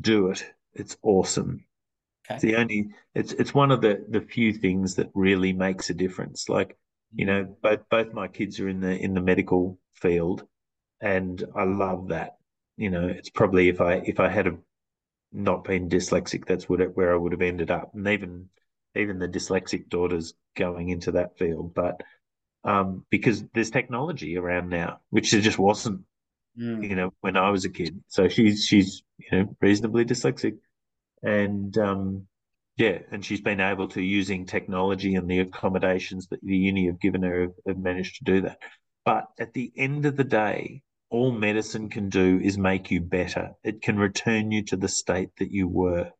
[0.00, 0.46] Do it.
[0.74, 1.64] It's awesome
[2.32, 2.34] Okay.
[2.34, 5.94] It's the only it's it's one of the the few things that really makes a
[5.94, 6.48] difference.
[6.48, 6.76] Like,
[7.14, 7.54] you know, mm.
[7.62, 10.46] both both my kids are in the in the medical field
[11.02, 12.36] and I love that.
[12.76, 14.56] You know, it's probably if I if I had a,
[15.32, 17.92] not been dyslexic, that's what it, where I would have ended up.
[17.94, 18.48] And even
[18.94, 22.00] even the dyslexic daughter's going into that field, but
[22.64, 26.02] um, because there's technology around now, which there just wasn't,
[26.58, 26.88] mm.
[26.88, 28.02] you know, when I was a kid.
[28.08, 30.58] So she's she's you know reasonably dyslexic,
[31.22, 32.26] and um,
[32.76, 37.00] yeah, and she's been able to using technology and the accommodations that the uni have
[37.00, 38.58] given her have, have managed to do that.
[39.04, 43.50] But at the end of the day, all medicine can do is make you better.
[43.62, 46.10] It can return you to the state that you were.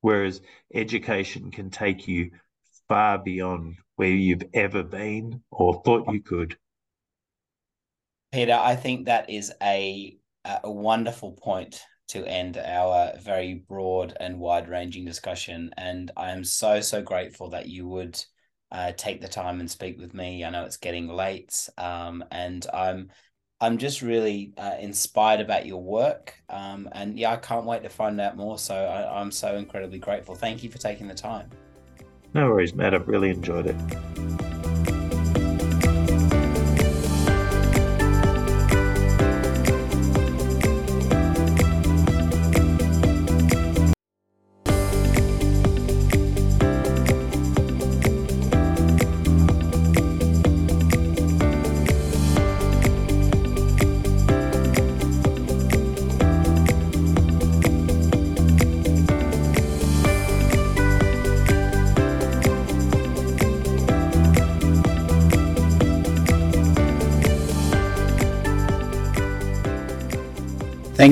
[0.00, 0.40] Whereas
[0.74, 2.32] education can take you
[2.88, 6.56] far beyond where you've ever been or thought you could.
[8.32, 10.18] Peter, I think that is a
[10.62, 15.70] a wonderful point to end our very broad and wide ranging discussion.
[15.76, 18.22] And I am so, so grateful that you would
[18.72, 20.44] uh, take the time and speak with me.
[20.44, 23.10] I know it's getting late, um, and I'm
[23.60, 26.34] I'm just really uh, inspired about your work.
[26.48, 28.58] Um, and yeah, I can't wait to find out more.
[28.58, 30.34] So I, I'm so incredibly grateful.
[30.34, 31.50] Thank you for taking the time.
[32.34, 32.94] No worries, Matt.
[32.94, 34.57] I've really enjoyed it.